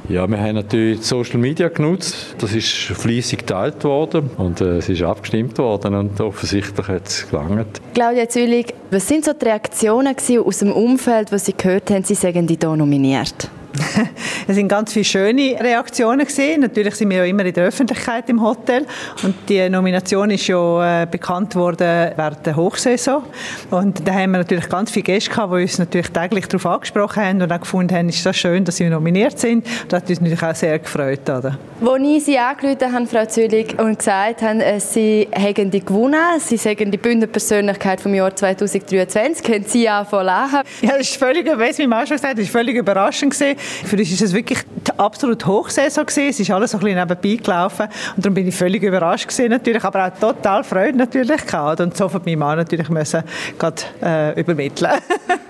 Ja, 0.08 0.26
wir 0.26 0.40
haben 0.40 0.54
natürlich 0.56 1.02
Social 1.02 1.38
Media 1.38 1.68
genutzt. 1.68 2.34
Das 2.38 2.52
ist 2.52 2.68
fließig 2.68 3.40
geteilt 3.40 3.84
worden 3.84 4.30
und 4.38 4.60
äh, 4.60 4.78
es 4.78 4.88
ist 4.88 5.02
abgestimmt 5.02 5.56
worden 5.58 5.94
und 5.94 6.20
offensichtlich 6.20 6.88
hat 6.88 7.06
es 7.06 7.30
gelangt. 7.30 7.80
Claudia 7.94 8.28
Züllig, 8.28 8.74
was 8.90 9.06
sind 9.06 9.24
so 9.24 9.32
die 9.34 9.44
Reaktionen 9.44 10.16
aus 10.44 10.58
dem 10.58 10.72
Umfeld, 10.72 11.30
was 11.30 11.44
Sie 11.44 11.54
gehört 11.56 11.90
haben, 11.90 12.02
Sie 12.04 12.14
sagen 12.14 12.46
die 12.46 12.58
hier 12.60 12.74
nominiert? 12.74 13.50
es 14.48 14.54
sind 14.56 14.68
ganz 14.68 14.92
viele 14.92 15.04
schöne 15.04 15.56
Reaktionen 15.60 16.26
gesehen. 16.26 16.60
Natürlich 16.60 16.94
sind 16.94 17.10
wir 17.10 17.18
ja 17.18 17.24
immer 17.24 17.44
in 17.44 17.54
der 17.54 17.66
Öffentlichkeit 17.66 18.28
im 18.28 18.42
Hotel 18.42 18.86
und 19.22 19.34
die 19.48 19.68
Nomination 19.68 20.30
ist 20.30 20.46
ja 20.46 21.02
äh, 21.02 21.06
bekannt 21.06 21.54
worden 21.54 22.12
während 22.16 22.44
der 22.46 22.56
Hochsaison 22.56 23.22
und 23.70 24.06
da 24.06 24.12
haben 24.12 24.32
wir 24.32 24.38
natürlich 24.38 24.68
ganz 24.68 24.90
viele 24.90 25.04
Gäste 25.04 25.30
gehabt, 25.30 25.52
die 25.52 25.62
uns 25.62 25.78
natürlich 25.78 26.08
täglich 26.08 26.46
darauf 26.46 26.66
angesprochen 26.66 27.22
haben 27.22 27.42
und 27.42 27.52
auch 27.52 27.60
gefunden 27.60 27.94
haben, 27.94 28.08
ist 28.08 28.24
das 28.24 28.36
schön, 28.36 28.64
dass 28.64 28.76
sie 28.76 28.88
nominiert 28.88 29.38
sind. 29.38 29.66
Das 29.88 30.02
hat 30.02 30.10
uns 30.10 30.20
natürlich 30.20 30.42
auch 30.42 30.54
sehr 30.54 30.78
gefreut. 30.78 31.28
Oder? 31.28 31.58
Als 31.80 32.02
ich 32.02 32.24
Sie 32.24 32.38
angerufen 32.38 32.92
habe, 32.92 33.06
Frau 33.06 33.24
Züllig, 33.26 33.78
und 33.78 33.98
gesagt 33.98 34.42
haben, 34.42 34.60
äh, 34.60 34.80
Sie 34.80 35.28
hätten 35.30 35.70
die 35.70 35.84
gewonnen, 35.84 36.38
Sie 36.38 36.56
sagen 36.56 36.90
die 36.90 36.98
Bündner 36.98 37.26
Persönlichkeit 37.26 38.00
vom 38.00 38.14
Jahr 38.14 38.34
2023, 38.34 39.44
können 39.44 39.64
Sie 39.64 39.88
anfangen 39.88 40.26
lachen? 40.26 40.60
Ja, 40.82 40.96
das 40.98 41.10
ist 41.10 41.16
völlig, 41.16 41.46
wie 41.46 41.64
es 41.64 41.78
mein 41.78 41.88
Mann 41.88 42.06
schon 42.06 42.16
gesagt 42.16 42.32
hat, 42.32 42.38
das 42.38 42.44
ist 42.44 42.52
völlig 42.52 42.76
überraschend 42.76 43.32
gewesen. 43.32 43.56
Für 43.84 43.96
uns 43.96 44.10
ist 44.10 44.22
es 44.22 44.32
wirklich 44.32 44.60
die 44.86 44.98
absolut 44.98 45.44
Hochsaison 45.46 46.06
gewesen. 46.06 46.28
Es 46.28 46.40
ist 46.40 46.50
alles 46.50 46.70
so 46.70 46.78
ein 46.78 46.84
bisschen 46.84 46.98
nebenbei 46.98 47.42
gelaufen 47.42 47.88
und 48.16 48.24
darum 48.24 48.34
bin 48.34 48.48
ich 48.48 48.54
völlig 48.54 48.82
überrascht 48.82 49.28
gewesen 49.28 49.50
natürlich, 49.50 49.84
aber 49.84 50.06
auch 50.06 50.18
total 50.18 50.64
Freude 50.64 50.98
natürlich 50.98 51.46
gehabt 51.46 51.80
und 51.80 51.96
so 51.96 52.08
von 52.08 52.22
meinem 52.24 52.38
Mann 52.40 52.58
natürlich 52.58 52.88
müssen 52.88 53.22
gerade 53.58 53.82
äh, 54.02 54.40
übermitteln. 54.40 54.92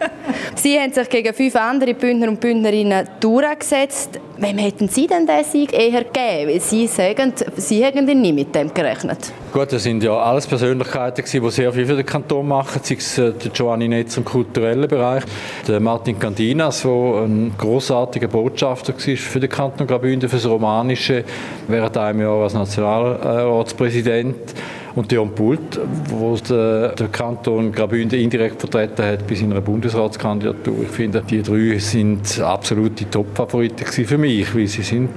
Sie 0.54 0.78
haben 0.78 0.92
sich 0.92 1.08
gegen 1.08 1.34
fünf 1.34 1.56
andere 1.56 1.94
Bündner 1.94 2.28
und 2.28 2.40
Bündnerinnen 2.40 3.08
durchgesetzt. 3.20 4.20
Wem 4.38 4.58
hätten 4.58 4.88
Sie 4.88 5.06
denn 5.06 5.26
diesen 5.26 5.50
Sieg 5.50 5.72
eher 5.72 6.04
gegeben? 6.04 6.60
Sie 6.60 6.86
sagen, 6.86 7.32
Sie 7.56 7.84
hätten 7.84 8.06
nicht 8.06 8.34
mit 8.34 8.54
dem 8.54 8.72
gerechnet. 8.72 9.32
Gut, 9.52 9.72
das 9.72 9.82
sind 9.82 10.02
ja 10.02 10.16
alles 10.16 10.46
Persönlichkeiten, 10.46 11.24
die 11.30 11.50
sehr 11.50 11.72
viel 11.72 11.84
für 11.84 11.96
den 11.96 12.06
Kanton 12.06 12.48
machen, 12.48 12.80
sei 12.82 12.94
es 12.94 13.18
äh, 13.18 13.32
Giovanni 13.52 13.88
Netz 13.88 14.16
im 14.16 14.24
kulturellen 14.24 14.88
Bereich, 14.88 15.24
der 15.66 15.80
Martin 15.80 16.18
Candinas, 16.18 16.82
der 16.82 16.90
ein 16.90 17.52
großartiger 17.58 18.28
Botschafter 18.28 18.94
war 18.94 19.16
für 19.16 19.40
den 19.40 19.50
Kanton 19.50 19.86
Graubünden, 19.86 20.28
für 20.28 20.36
das 20.36 20.46
Romanische, 20.46 21.24
während 21.68 21.96
einem 21.96 22.20
Jahr 22.20 22.44
als 22.44 22.54
Nationalratspräsident 22.54 24.54
und 24.94 25.10
Dion 25.10 25.34
Pult, 25.34 25.80
wo 26.08 26.36
der, 26.36 26.88
der 26.94 27.08
Kanton 27.08 27.72
Graubünden 27.72 28.18
indirekt 28.18 28.60
vertreten 28.60 29.04
hat 29.04 29.26
bei 29.26 29.34
seiner 29.34 29.60
Bundesratskandidatur. 29.60 30.82
Ich 30.82 30.88
finde, 30.88 31.22
die 31.28 31.42
drei 31.42 31.78
sind 31.78 32.40
absolute 32.40 33.08
Top-Favoriten 33.08 33.86
für 33.86 34.18
mich, 34.18 34.54
weil 34.54 34.66
sie 34.66 34.82
sind 34.82 35.08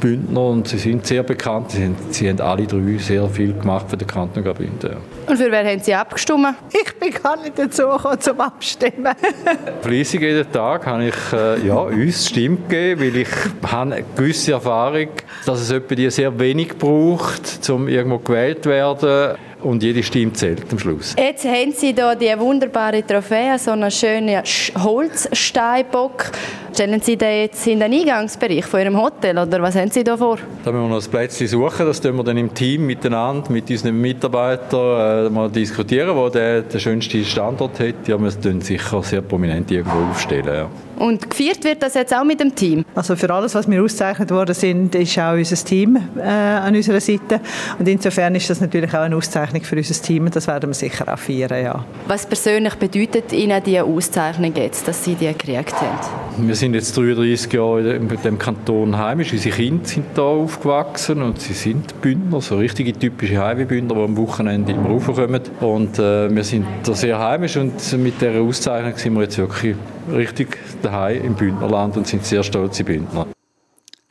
Bündner 0.00 0.46
und 0.46 0.68
sie 0.68 0.78
sind 0.78 1.06
sehr 1.06 1.22
bekannt. 1.22 1.70
Sie, 1.70 1.84
haben, 1.84 1.96
sie 2.10 2.28
haben 2.28 2.40
alle 2.40 2.66
drei 2.66 2.98
sehr 2.98 3.26
viel 3.28 3.52
gemacht 3.52 3.86
für 3.88 3.96
den 3.96 4.06
Kanton 4.06 4.44
Graubünden. 4.44 4.96
Und 5.26 5.36
für 5.36 5.50
wen 5.50 5.66
haben 5.66 5.80
Sie 5.80 5.94
abgestimmt? 5.94 6.54
Ich 6.72 6.98
bin 6.98 7.12
gar 7.12 7.40
nicht 7.40 7.58
dazu 7.58 7.82
gekommen, 7.82 8.20
zum 8.20 8.40
Abstimmen. 8.40 9.14
Fleissig 9.82 10.20
jeden 10.20 10.50
Tag 10.50 10.86
habe 10.86 11.06
ich 11.06 11.32
äh, 11.32 11.66
ja, 11.66 11.76
uns 11.76 12.26
Stimme 12.26 12.56
gegeben, 12.68 13.00
weil 13.00 13.16
ich 13.16 13.28
habe 13.70 13.94
eine 13.94 14.04
gewisse 14.16 14.52
Erfahrung, 14.52 15.08
dass 15.46 15.60
es 15.60 15.70
etwa 15.70 15.94
die 15.94 16.10
sehr 16.10 16.38
wenig 16.38 16.76
braucht, 16.76 17.68
um 17.70 17.88
irgendwo 17.88 18.18
gewählt 18.18 18.64
zu 18.64 18.70
werden 18.70 19.29
und 19.62 19.82
jede 19.82 20.02
Stimme 20.02 20.32
zählt 20.32 20.62
am 20.70 20.78
Schluss. 20.78 21.14
Jetzt 21.18 21.44
haben 21.44 21.72
Sie 21.72 21.92
hier 21.92 22.14
die 22.14 22.38
wunderbare 22.38 23.06
Trophäe, 23.06 23.58
so 23.58 23.72
einen 23.72 23.90
schönen 23.90 24.42
Holzsteinbock. 24.78 26.32
Stellen 26.72 27.00
Sie 27.00 27.16
den 27.16 27.42
jetzt 27.42 27.66
in 27.66 27.80
den 27.80 27.92
Eingangsbereich 27.92 28.64
von 28.64 28.80
Ihrem 28.80 29.00
Hotel 29.00 29.36
oder 29.36 29.60
was 29.60 29.74
haben 29.74 29.90
Sie 29.90 30.04
da 30.04 30.16
vor? 30.16 30.38
Da 30.64 30.70
müssen 30.70 30.88
wir 30.88 30.96
noch 30.96 31.04
ein 31.04 31.10
Plätzchen 31.10 31.48
suchen, 31.48 31.86
das 31.86 32.00
tun 32.00 32.16
wir 32.16 32.24
dann 32.24 32.36
im 32.36 32.54
Team 32.54 32.86
miteinander, 32.86 33.50
mit 33.50 33.68
unseren 33.68 34.00
Mitarbeitern 34.00 35.26
äh, 35.26 35.30
mal 35.30 35.50
diskutieren, 35.50 36.14
wo 36.14 36.28
der 36.28 36.62
den 36.62 36.80
schönsten 36.80 37.24
Standort 37.24 37.80
hat. 37.80 38.06
Ja, 38.06 38.18
wir 38.18 38.40
tun 38.40 38.60
sicher 38.60 39.02
sehr 39.02 39.22
prominent 39.22 39.70
irgendwo 39.70 39.98
aufstellen. 40.10 40.46
Ja. 40.46 40.70
Und 41.00 41.30
gefeiert 41.30 41.64
wird 41.64 41.82
das 41.82 41.94
jetzt 41.94 42.14
auch 42.14 42.24
mit 42.24 42.40
dem 42.40 42.54
Team? 42.54 42.84
Also 42.94 43.16
für 43.16 43.32
alles, 43.32 43.54
was 43.54 43.68
wir 43.68 43.82
ausgezeichnet 43.82 44.30
worden 44.30 44.54
sind, 44.54 44.94
ist 44.94 45.18
auch 45.18 45.32
unser 45.32 45.56
Team 45.56 45.98
äh, 46.18 46.20
an 46.20 46.76
unserer 46.76 47.00
Seite. 47.00 47.40
Und 47.78 47.88
insofern 47.88 48.34
ist 48.34 48.50
das 48.50 48.60
natürlich 48.60 48.92
auch 48.92 49.00
eine 49.00 49.16
Auszeichnung 49.16 49.49
für 49.62 49.76
unser 49.76 50.02
Team. 50.02 50.30
Das 50.30 50.46
werden 50.46 50.70
wir 50.70 50.74
sicher 50.74 51.12
auch 51.12 51.18
feiern, 51.18 51.62
ja. 51.62 51.84
Was 52.06 52.26
persönlich 52.26 52.74
bedeutet 52.74 53.32
Ihnen 53.32 53.62
diese 53.64 53.84
Auszeichnung 53.84 54.52
jetzt, 54.54 54.86
dass 54.86 55.04
Sie 55.04 55.14
die 55.14 55.26
gekriegt 55.26 55.74
haben? 55.74 56.46
Wir 56.46 56.54
sind 56.54 56.74
jetzt 56.74 56.96
33 56.96 57.52
Jahre 57.52 57.94
in 57.94 58.08
dem 58.08 58.38
Kanton 58.38 58.96
heimisch. 58.96 59.32
Unsere 59.32 59.54
Kinder 59.54 59.84
sind 59.84 60.04
hier 60.14 60.24
aufgewachsen 60.24 61.22
und 61.22 61.40
sie 61.40 61.52
sind 61.52 62.00
Bündner, 62.00 62.40
so 62.40 62.56
richtige 62.56 62.92
typische 62.92 63.38
Heimweh-Bündner, 63.38 63.94
die 63.94 64.00
am 64.00 64.16
Wochenende 64.16 64.72
immer 64.72 64.88
raufkommen. 64.90 65.42
Und 65.60 65.98
äh, 65.98 66.34
wir 66.34 66.44
sind 66.44 66.66
da 66.84 66.94
sehr 66.94 67.18
heimisch 67.18 67.56
und 67.56 67.74
mit 67.98 68.20
dieser 68.20 68.40
Auszeichnung 68.40 68.96
sind 68.96 69.14
wir 69.14 69.22
jetzt 69.22 69.38
wirklich 69.38 69.76
richtig 70.12 70.58
daheim 70.82 71.24
im 71.24 71.34
Bündnerland 71.34 71.96
und 71.96 72.06
sind 72.06 72.24
sehr 72.24 72.42
stolze 72.42 72.84
Bündner. 72.84 73.26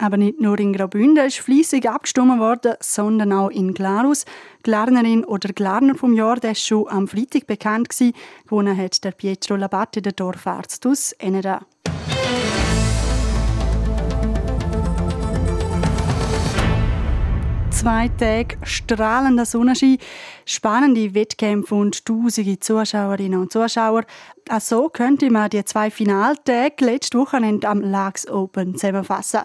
Aber 0.02 0.16
nicht 0.16 0.40
nur 0.40 0.58
in 0.60 0.72
Graubünden 0.72 1.26
ist 1.26 1.40
fließig 1.40 1.90
abgestimmt 1.90 2.40
worden, 2.40 2.76
sondern 2.80 3.34
auch 3.34 3.50
in 3.50 3.74
Glarus. 3.74 4.24
Glarnerin 4.64 5.26
oder 5.26 5.52
Glarner 5.52 5.94
vom 5.94 6.14
Jahr, 6.14 6.38
der 6.38 6.52
ist 6.52 6.66
schon 6.66 6.88
am 6.88 7.06
Freitag 7.06 7.48
bekannt 7.48 7.90
gewesen. 7.90 8.14
Gewonnen 8.46 8.78
hat 8.78 9.04
der 9.04 9.12
Pietro 9.12 9.58
Labatti, 9.58 10.02
der 10.02 10.14
Dorfarzt 10.14 10.88
aus 10.88 11.12
Enera. 11.12 11.66
Zwei 17.72 18.10
Tage 18.10 18.58
strahlender 18.64 19.46
Sonnenschein, 19.46 19.98
spannende 20.46 21.14
Wettkämpfe 21.14 21.76
und 21.76 22.06
tausende 22.06 22.60
Zuschauerinnen 22.60 23.40
und 23.40 23.52
Zuschauer. 23.52 24.04
Auch 24.52 24.62
so 24.62 24.90
könnte 24.90 25.30
man 25.30 25.48
die 25.52 25.64
zwei 25.64 25.92
Finaltage 25.92 26.84
letzte 26.84 27.20
Wochenende 27.20 27.68
am 27.68 27.82
Lags 27.82 28.28
Open 28.28 28.74
zusammenfassen. 28.74 29.42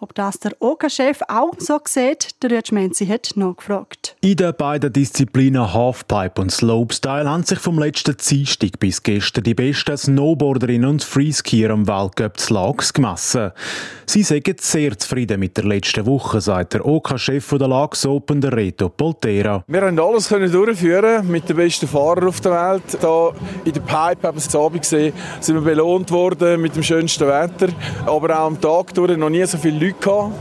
Ob 0.00 0.16
das 0.16 0.40
der 0.40 0.52
OK-Chef 0.58 1.20
auch 1.28 1.52
so 1.58 1.78
sieht, 1.86 2.42
der 2.42 2.50
Rütschmenzi 2.50 3.06
hat 3.06 3.30
nachgefragt. 3.36 4.16
In 4.20 4.36
den 4.36 4.52
beiden 4.56 4.92
Disziplinen 4.92 5.72
Halfpipe 5.72 6.40
und 6.40 6.50
Slopestyle 6.50 7.30
haben 7.30 7.44
sich 7.44 7.60
vom 7.60 7.78
letzten 7.78 8.16
Dienstag 8.16 8.80
bis 8.80 9.00
gestern 9.00 9.44
die 9.44 9.54
besten 9.54 9.96
Snowboarderinnen 9.96 10.90
und 10.90 11.04
Freeskier 11.04 11.70
am 11.70 11.86
Weltcup 11.86 12.36
zu 12.40 12.54
Lags 12.54 12.92
gemessen. 12.92 13.52
Sie 14.06 14.24
sind 14.24 14.60
sehr 14.60 14.98
zufrieden 14.98 15.38
mit 15.38 15.56
der 15.56 15.66
letzten 15.66 16.04
Woche, 16.04 16.40
sagt 16.40 16.74
der 16.74 16.84
OK-Chef 16.84 17.52
OK 17.52 17.58
der 17.60 17.68
Lags 17.68 18.04
Open, 18.04 18.40
der 18.40 18.56
Reto 18.56 18.88
Poltera. 18.88 19.62
Wir 19.68 19.82
haben 19.82 20.00
alles 20.00 20.28
können 20.28 20.50
durchführen 20.50 21.28
mit 21.28 21.48
den 21.48 21.56
besten 21.56 21.86
Fahrern 21.86 22.26
auf 22.26 22.40
der 22.40 22.52
Welt. 22.52 22.98
Hier 23.00 23.32
in 23.64 23.72
der 23.72 23.80
Pipe 23.82 24.26
haben 24.26 24.47
es 24.48 24.56
Abend 24.56 24.82
gesehen, 24.82 25.12
sind 25.40 25.54
wir 25.54 25.62
belohnt 25.62 26.10
worden 26.10 26.60
mit 26.60 26.74
dem 26.74 26.82
schönsten 26.82 27.26
Wetter, 27.26 27.68
aber 28.06 28.40
auch 28.40 28.46
am 28.46 28.60
Tag 28.60 28.94
durch 28.94 29.16
noch 29.16 29.30
nie 29.30 29.44
so 29.46 29.58
viele 29.58 29.86
Leute 29.86 29.98
gehabt 30.00 30.32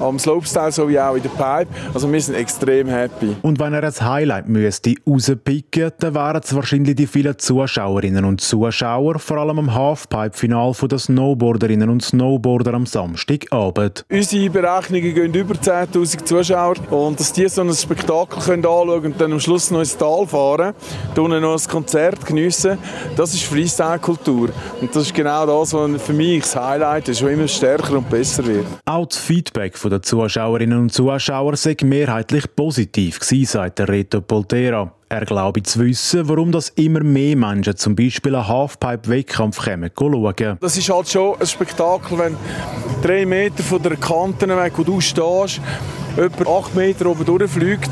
am 0.00 0.18
Slopestyle 0.18 0.72
sowie 0.72 0.98
auch 0.98 1.14
in 1.14 1.22
der 1.22 1.30
Pipe. 1.30 1.68
Also 1.94 2.10
wir 2.10 2.20
sind 2.20 2.34
extrem 2.34 2.88
happy. 2.88 3.36
Und 3.42 3.58
wenn 3.60 3.72
er 3.74 3.84
ein 3.84 3.92
Highlight 3.92 4.48
müsste 4.48 4.94
rauspicken, 5.06 5.90
dann 5.98 6.14
wären 6.14 6.40
es 6.42 6.54
wahrscheinlich 6.54 6.96
die 6.96 7.06
vielen 7.06 7.38
Zuschauerinnen 7.38 8.24
und 8.24 8.40
Zuschauer, 8.40 9.18
vor 9.18 9.38
allem 9.38 9.58
am 9.58 9.74
Halfpipe-Final 9.74 10.72
der 10.82 10.98
Snowboarderinnen 10.98 11.88
und 11.88 12.02
Snowboarder 12.02 12.74
am 12.74 12.86
Samstagabend. 12.86 14.04
Unsere 14.10 14.50
Berechnungen 14.50 15.14
gehen 15.14 15.34
über 15.34 15.54
10'000 15.54 16.24
Zuschauer 16.24 16.74
und 16.90 17.18
dass 17.18 17.32
die 17.32 17.48
so 17.48 17.62
ein 17.62 17.72
Spektakel 17.72 18.42
können 18.42 18.64
anschauen 18.64 19.06
und 19.06 19.20
dann 19.20 19.32
am 19.32 19.40
Schluss 19.40 19.70
noch 19.70 19.80
ins 19.80 19.96
Tal 19.96 20.26
fahren, 20.26 20.74
dann 21.14 21.40
noch 21.40 21.60
ein 21.60 21.68
Konzert 21.68 22.24
geniessen, 22.26 22.78
das 23.16 23.34
ist 23.34 23.44
Freestyle-Kultur. 23.44 24.50
Und 24.80 24.94
das 24.94 25.04
ist 25.04 25.14
genau 25.14 25.46
das, 25.46 25.72
was 25.72 26.02
für 26.02 26.12
mich 26.12 26.42
das 26.42 26.56
Highlight 26.56 27.08
ist, 27.08 27.22
was 27.22 27.30
immer 27.30 27.48
stärker 27.48 27.98
und 27.98 28.08
besser 28.08 28.44
wird. 28.46 28.66
Auch 28.84 29.06
das 29.06 29.18
Feedback 29.18 29.71
Feedback 29.72 29.90
der 29.90 30.02
Zuschauerinnen 30.02 30.78
und 30.78 30.92
Zuschauer 30.92 31.56
sei 31.56 31.76
mehrheitlich 31.82 32.44
positiv 32.54 33.20
gewesen, 33.20 33.46
sagt 33.46 33.78
der 33.78 33.88
Reto 33.88 34.20
Poltera. 34.20 34.92
Er 35.08 35.24
glaube 35.24 35.62
zu 35.62 35.80
wissen, 35.80 36.28
warum 36.28 36.52
das 36.52 36.70
immer 36.70 37.00
mehr 37.00 37.36
Menschen 37.36 37.76
zum 37.76 37.94
Beispiel 37.94 38.34
einen 38.34 38.48
Halfpipe-Wettkampf 38.48 39.62
schauen. 39.62 40.58
Das 40.60 40.76
ist 40.76 40.88
halt 40.88 41.08
schon 41.08 41.38
ein 41.38 41.46
Spektakel, 41.46 42.18
wenn 42.18 42.36
drei 43.02 43.26
Meter 43.26 43.62
von 43.62 43.82
der 43.82 43.96
Kante 43.96 44.48
weg, 44.48 44.72
wo 44.76 44.82
du 44.82 45.00
stehst, 45.00 45.60
etwa 46.16 46.58
acht 46.58 46.74
Meter 46.74 47.06
oben 47.06 47.24
durchfliegt 47.24 47.90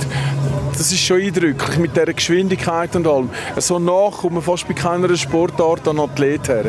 das 0.81 0.93
ist 0.93 1.01
schon 1.01 1.21
eindrücklich 1.21 1.77
mit 1.77 1.95
dieser 1.95 2.15
Geschwindigkeit 2.15 2.97
und 2.97 3.07
allem. 3.07 3.29
So 3.59 3.79
nach 3.79 4.13
kommt 4.13 4.33
man 4.33 4.43
fast 4.43 4.67
bei 4.67 4.73
keiner 4.73 5.15
Sportart 5.15 5.87
an 5.87 6.01
Athlet 6.01 6.49
her. 6.49 6.65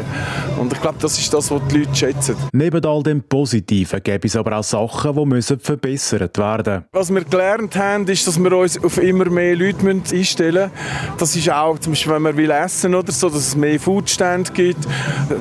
Und 0.59 0.73
ich 0.73 0.81
glaube, 0.81 0.97
das 0.99 1.17
ist 1.17 1.33
das, 1.33 1.49
was 1.49 1.61
die 1.71 1.77
Leute 1.77 1.95
schätzen. 1.95 2.35
Neben 2.51 2.83
all 2.83 3.03
dem 3.03 3.23
Positiven 3.23 4.03
gibt 4.03 4.25
es 4.25 4.35
aber 4.35 4.57
auch 4.57 4.63
Sachen, 4.65 5.15
die 5.15 5.25
müssen 5.25 5.61
verbessert 5.61 6.37
werden 6.37 6.83
Was 6.91 7.13
wir 7.13 7.23
gelernt 7.23 7.77
haben, 7.77 8.05
ist, 8.05 8.27
dass 8.27 8.37
wir 8.37 8.51
uns 8.51 8.83
auf 8.83 9.01
immer 9.01 9.29
mehr 9.29 9.55
Leute 9.55 9.87
einstellen 9.87 10.69
müssen. 10.73 11.17
Das 11.17 11.33
ist 11.33 11.49
auch, 11.49 11.79
zum 11.79 11.93
Beispiel, 11.93 12.11
wenn 12.11 12.21
man 12.23 12.35
will 12.35 12.51
essen 12.51 12.93
oder 12.93 13.13
so, 13.13 13.29
dass 13.29 13.47
es 13.47 13.55
mehr 13.55 13.79
Foodstände 13.79 14.51
gibt. 14.51 14.85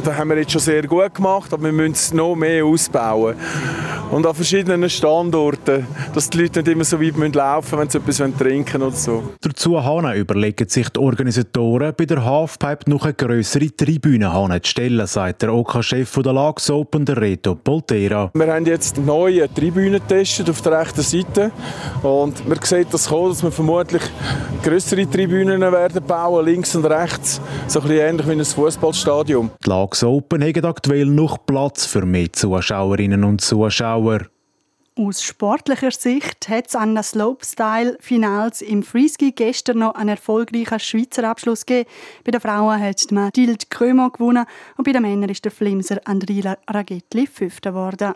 Das 0.04 0.14
haben 0.16 0.30
wir 0.30 0.38
jetzt 0.38 0.52
schon 0.52 0.60
sehr 0.60 0.86
gut 0.86 1.12
gemacht, 1.12 1.52
aber 1.52 1.64
wir 1.64 1.72
müssen 1.72 1.94
es 1.94 2.14
noch 2.14 2.36
mehr 2.36 2.64
ausbauen. 2.64 3.34
Und 4.12 4.26
an 4.26 4.34
verschiedenen 4.34 4.90
Standorten, 4.90 5.86
dass 6.14 6.30
die 6.30 6.42
Leute 6.42 6.60
nicht 6.60 6.72
immer 6.72 6.84
so 6.84 7.00
weit 7.00 7.34
laufen 7.34 7.78
müssen, 7.78 7.78
wenn 7.78 8.16
sie 8.16 8.26
etwas 8.28 8.38
trinken 8.38 8.59
trinken 8.64 8.82
oder 8.82 8.96
so. 8.96 9.22
Dazu 9.40 9.78
überlegen 10.14 10.68
sich 10.68 10.88
die 10.88 11.00
Organisatoren, 11.00 11.94
bei 11.96 12.04
der 12.04 12.24
Halfpipe 12.24 12.88
noch 12.90 13.04
eine 13.04 13.14
grössere 13.14 13.74
Tribüne 13.74 14.30
zu 14.62 14.70
stellen, 14.70 15.06
sagt 15.06 15.42
der 15.42 15.52
OK-Chef 15.52 16.16
OK 16.16 16.24
der 16.24 16.32
Lags 16.32 16.70
Open, 16.70 17.04
der 17.04 17.20
Reto 17.20 17.54
Poltera. 17.54 18.30
Wir 18.34 18.52
haben 18.52 18.66
jetzt 18.66 18.98
neue 18.98 19.52
Tribünen 19.52 20.00
getestet 20.00 20.50
auf 20.50 20.60
der 20.62 20.80
rechten 20.80 21.02
Seite 21.02 21.50
und 22.02 22.46
man 22.48 22.58
sieht 22.62 22.92
das 22.92 23.08
kommen, 23.08 23.30
dass 23.30 23.42
wir 23.42 23.52
vermutlich 23.52 24.02
grössere 24.62 25.08
Tribünen 25.08 25.60
werden 25.60 26.02
bauen, 26.06 26.44
links 26.44 26.74
und 26.74 26.84
rechts, 26.84 27.40
so 27.66 27.80
ein 27.80 27.88
bisschen 27.88 28.06
ähnlich 28.06 28.28
wie 28.28 28.32
ein 28.32 28.44
Fußballstadion. 28.44 29.50
Die 29.64 29.68
Lags 29.68 30.04
Open 30.04 30.42
haben 30.42 30.64
aktuell 30.64 31.06
noch 31.06 31.38
Platz 31.46 31.86
für 31.86 32.04
mehr 32.04 32.32
Zuschauerinnen 32.32 33.24
und 33.24 33.40
Zuschauer. 33.40 34.20
Aus 34.96 35.22
sportlicher 35.22 35.92
Sicht 35.92 36.48
hat 36.48 36.66
es 36.66 36.74
an 36.74 36.96
den 36.96 37.04
Slopestyle-Finals 37.04 38.60
im 38.60 38.82
Freeski 38.82 39.30
gestern 39.30 39.78
noch 39.78 39.94
einen 39.94 40.10
erfolgreichen 40.10 40.80
Schweizer 40.80 41.24
Abschluss 41.24 41.64
gegeben. 41.64 41.88
Bei 42.24 42.32
den 42.32 42.40
Frauen 42.40 42.80
hat 42.80 43.10
Mathilde 43.12 43.66
Krömer 43.70 44.10
gewonnen 44.10 44.46
und 44.76 44.84
bei 44.84 44.92
den 44.92 45.02
Männern 45.02 45.30
ist 45.30 45.44
der 45.44 45.52
Flimser 45.52 46.00
Andrila 46.04 46.58
Ragetli 46.68 47.28
Fünfter 47.28 47.70
geworden. 47.70 48.14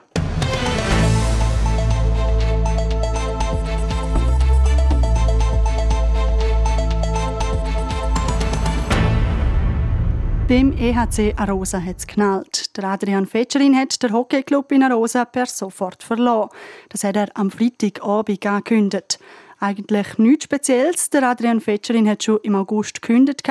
Beim 10.54 10.73
EHC 10.78 11.34
Arosa 11.37 11.82
hat 11.82 11.99
es 11.99 12.06
knallt. 12.06 12.76
Der 12.76 12.84
Adrian 12.84 13.26
Fetscherin 13.26 13.76
hat 13.76 14.00
den 14.00 14.12
Hockeyclub 14.12 14.70
in 14.70 14.84
Arosa 14.84 15.25
per 15.25 15.46
sofort 15.46 16.04
verloren. 16.04 16.49
Das 16.90 17.02
hat 17.02 17.16
er 17.16 17.26
am 17.34 17.50
Freitagabend 17.50 18.46
angekündigt. 18.46 19.18
Eigentlich 19.58 20.16
nichts 20.18 20.44
Spezielles. 20.44 21.11
Der 21.11 21.25
Adrian 21.25 21.61
Fetscherin 21.61 22.08
hat 22.08 22.23
schon 22.23 22.38
im 22.44 22.54
August 22.54 23.02
gekündigt, 23.02 23.42